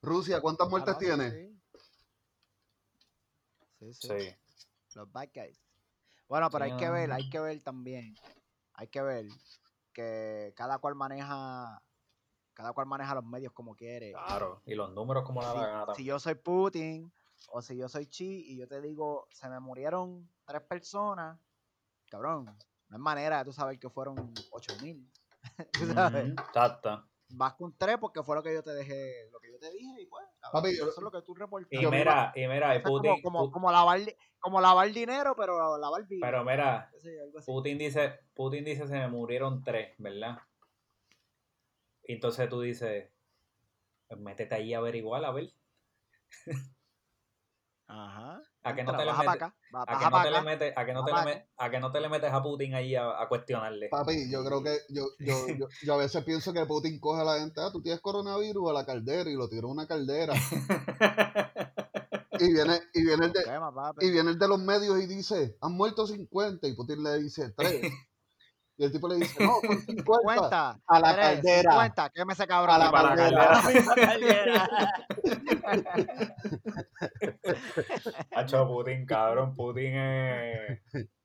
[0.00, 1.30] Rusia, ¿cuántas muertes tiene?
[3.78, 4.08] Sí, sí.
[4.20, 4.36] Sí.
[4.94, 5.60] Los bad guys.
[6.28, 8.14] Bueno, pero Sí, hay que ver, hay que ver también.
[8.74, 9.26] Hay que ver
[9.92, 11.82] que cada cual maneja,
[12.54, 14.12] cada cual maneja los medios como quiere.
[14.12, 17.12] Claro, y los números como la Si, gana si yo soy Putin
[17.48, 21.38] o si yo soy Chi y yo te digo, se me murieron tres personas,
[22.10, 25.10] cabrón, no hay manera de tú saber que fueron ocho mil.
[25.72, 26.34] tú sabes.
[27.34, 30.02] Vas con tres porque fue lo que yo te dejé, lo que yo te dije
[30.02, 31.76] y pues, cabrón, Papi, eso es lo que tú reportaste.
[31.76, 34.00] Y mira, y mira, es Putin, como, como, como lavar,
[34.38, 36.26] como lavar dinero, pero lavar vida.
[36.26, 37.50] pero mira, Sí, algo así.
[37.50, 40.38] Putin dice, Putin dice se me murieron tres, ¿verdad?
[42.04, 43.08] Y entonces tú dices,
[44.08, 45.52] pues métete ahí a averiguar, a ver.
[47.86, 48.40] Ajá.
[48.64, 49.42] A que no te le metes,
[49.72, 51.70] a que no te le metes, a que no te baja le pa' metes, a
[51.70, 53.88] que no te le metes a Putin ahí a, a cuestionarle.
[53.88, 57.24] Papi, yo creo que yo, yo, yo, yo a veces pienso que Putin coge a
[57.24, 60.34] la gente, ah, tú tienes coronavirus a la caldera y lo tira a una caldera.
[62.38, 63.40] Y viene, y viene el de,
[64.00, 67.52] y viene el de los medios y dice, han muerto 50 y Putin le dice
[67.56, 67.82] 3.
[68.82, 70.04] Y el tipo le dice, no, son 50.
[70.24, 70.80] Cuenta.
[70.88, 71.70] A la caldera.
[71.70, 72.74] 50, queme ese cabrón.
[72.74, 73.62] A la Para caldera.
[73.94, 74.68] caldera.
[78.34, 80.80] Hacho Putin, cabrón, Putin es,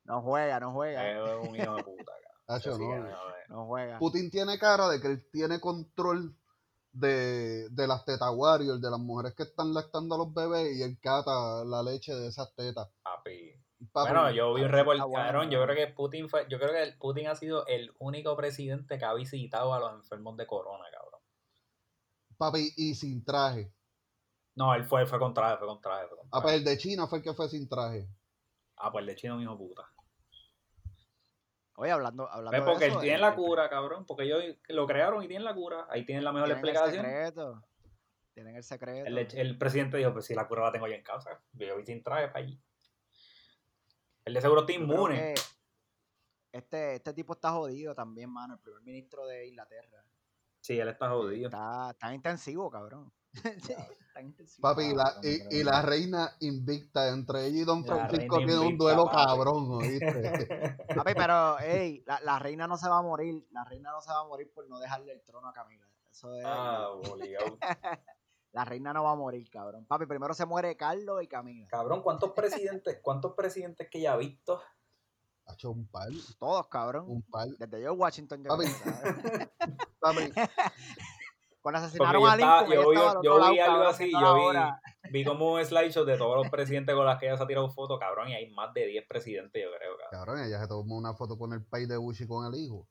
[0.05, 1.09] no juega, no juega.
[1.09, 1.17] es
[1.49, 2.45] un hijo de puta, cabrón.
[2.45, 2.77] Hacho,
[3.49, 3.65] no.
[3.65, 3.97] juega.
[3.97, 6.37] Putin tiene cara de que él tiene control
[6.91, 10.83] de, de las tetas warriors, de las mujeres que están lactando a los bebés y
[10.83, 12.87] él cata la leche de esas tetas.
[13.01, 13.59] Papi.
[13.91, 16.71] Papi, Bueno, yo vi un reportaje, bueno, cabrón, yo creo que Putin fue, yo creo
[16.71, 20.47] que el- Putin ha sido el único presidente que ha visitado a los enfermos de
[20.47, 21.21] corona, cabrón.
[22.37, 23.71] papi, y sin traje.
[24.55, 26.77] No, él fue, fue con traje, fue con traje, fue con Ah, pues el de
[26.77, 28.07] China fue el que fue sin traje.
[28.77, 29.83] Ah, pues el de chino, mi hijo puta.
[31.77, 34.05] Oye, hablando, hablando Pues de porque eso, él tiene el- la el- cura, cabrón.
[34.07, 35.85] Porque ellos lo crearon y tienen la cura.
[35.89, 37.05] Ahí tienen la mejor tienen el explicación.
[37.05, 37.63] secreto.
[38.33, 39.07] Tienen el secreto.
[39.07, 41.39] El, el presidente dijo, pues si la cura la tengo yo en casa.
[41.53, 42.59] Yo voy sin traje para allí.
[44.27, 45.35] El de seguro está inmune.
[46.51, 48.55] Este, este tipo está jodido también, mano.
[48.55, 50.03] El primer ministro de Inglaterra.
[50.59, 51.47] Sí, él está jodido.
[51.47, 53.09] Está, está intensivo, cabrón.
[53.31, 54.61] está intensivo.
[54.61, 58.59] Papi, y la, cabrón, y, la reina invicta entre ella y Don La Francisco tiene
[58.59, 59.15] un duelo papi.
[59.15, 60.77] cabrón, ¿oíste?
[60.93, 63.47] Papi, pero, ey, la, la reina no se va a morir.
[63.51, 65.87] La reina no se va a morir por no dejarle el trono a Camila.
[66.11, 66.43] Eso es.
[66.45, 67.57] ah, obligado.
[68.53, 69.85] La reina no va a morir, cabrón.
[69.85, 71.67] Papi, primero se muere Carlos y Camila.
[71.67, 74.61] Cabrón, ¿cuántos presidentes, cuántos presidentes que ya ha visto?
[75.45, 76.09] Ha hecho un par,
[76.39, 77.05] Todos, cabrón.
[77.07, 77.47] un par.
[77.47, 78.43] Desde George Washington.
[78.43, 78.65] yo Papi.
[79.99, 80.31] Papi,
[81.61, 85.53] Cuando asesinaron yo, a Lincoln, yo, vi, yo vi algo así, yo vi, vi como
[85.53, 88.29] un slideshow de todos los presidentes con las que ella se ha tirado fotos, cabrón,
[88.29, 90.07] y hay más de 10 presidentes, yo creo, cabrón.
[90.11, 92.87] cabrón, ella se tomó una foto con el país de Bush y con el hijo.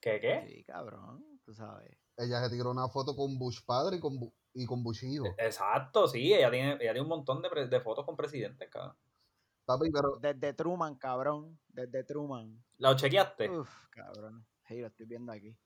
[0.00, 0.44] ¿Qué, qué?
[0.46, 1.98] Sí, cabrón, tú sabes.
[2.16, 5.26] Ella se tiró una foto con Bush padre y con, Bu- y con Bush hijo.
[5.38, 8.96] Exacto, sí, ella tiene, ella tiene un montón de, de fotos con presidentes, cabrón.
[9.66, 11.58] Papi, pero Desde Truman, cabrón.
[11.68, 12.64] Desde Truman.
[12.78, 13.50] ¿La chequeaste?
[13.50, 14.46] Uf, cabrón.
[14.68, 15.56] Sí, lo estoy viendo aquí.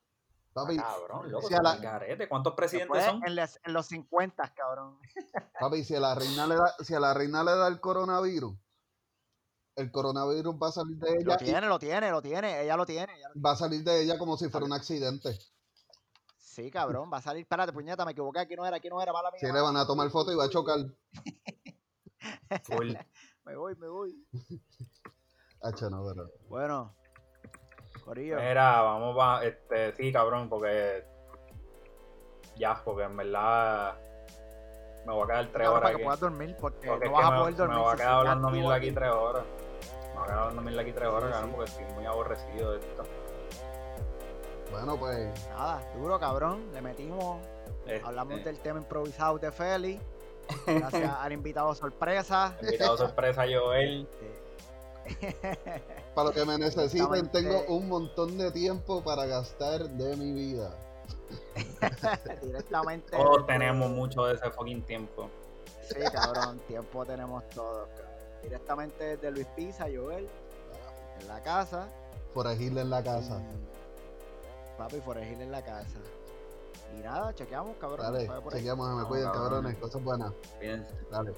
[0.53, 2.29] Papi, Cabrón, loco, si la- garete.
[2.29, 3.25] ¿Cuántos presidentes Después, son?
[3.29, 4.99] en, les- en los 50, cabrón.
[5.61, 8.59] papi, si a la reina le da, si a la reina le da el coronavirus,
[9.77, 12.63] el coronavirus va a salir de Lo ella y tiene, lo tiene, lo tiene.
[12.63, 13.15] Ella lo tiene.
[13.17, 15.39] ella lo- va a salir de ella como si fuera un accidente.
[16.51, 17.43] Sí, cabrón, va a salir.
[17.43, 18.41] Espérate, puñeta, me equivoqué.
[18.41, 19.13] Aquí no era, aquí no era.
[19.13, 19.39] Mala mía.
[19.39, 20.79] Si le mala van a tomar foto y va a chocar.
[22.65, 22.93] Full.
[23.47, 24.27] Me voy, me voy.
[25.63, 26.29] Hacho, no, pero.
[26.49, 26.95] Bueno,
[28.05, 28.37] Corillo.
[28.37, 29.45] Mira, vamos a.
[29.45, 31.05] Este, sí, cabrón, porque.
[32.57, 33.97] Ya, porque en verdad.
[35.07, 36.05] Me voy a quedar tres horas para que aquí.
[36.05, 37.79] puedas dormir, porque, no vas a me, poder me dormir.
[37.79, 38.95] voy a quedar hablando mil aquí aquí.
[38.95, 39.45] tres horas.
[39.45, 41.57] Me voy a quedar hablando mil aquí tres horas, Sí, cabrón, sí.
[41.57, 43.03] porque estoy muy aborrecido de esto.
[44.71, 45.49] Bueno, pues.
[45.49, 46.73] Nada, duro, cabrón.
[46.73, 47.39] Le metimos.
[48.05, 50.01] Hablamos Este, del tema improvisado de Feli.
[50.67, 52.57] Gracias al invitado sorpresa.
[52.63, 54.09] Invitado sorpresa Joel.
[56.15, 60.75] Para lo que me necesiten, tengo un montón de tiempo para gastar de mi vida.
[62.43, 63.17] Directamente.
[63.17, 65.29] Todos tenemos mucho de ese fucking tiempo.
[65.83, 68.11] Sí, cabrón, tiempo tenemos todos, cabrón.
[68.43, 70.29] Directamente desde Luis Pisa, Joel,
[71.21, 71.89] en la casa.
[72.33, 73.41] Foragirle en la casa.
[73.41, 73.80] y
[74.81, 75.99] Papi, Forejil en la casa.
[76.97, 78.01] Y nada, chequeamos, cabrón.
[78.01, 79.77] Dale, chequeamos, me cuiden, cabrones.
[79.77, 80.33] Cosas buenas.
[80.59, 80.95] Fíjense.
[81.11, 81.35] Dale.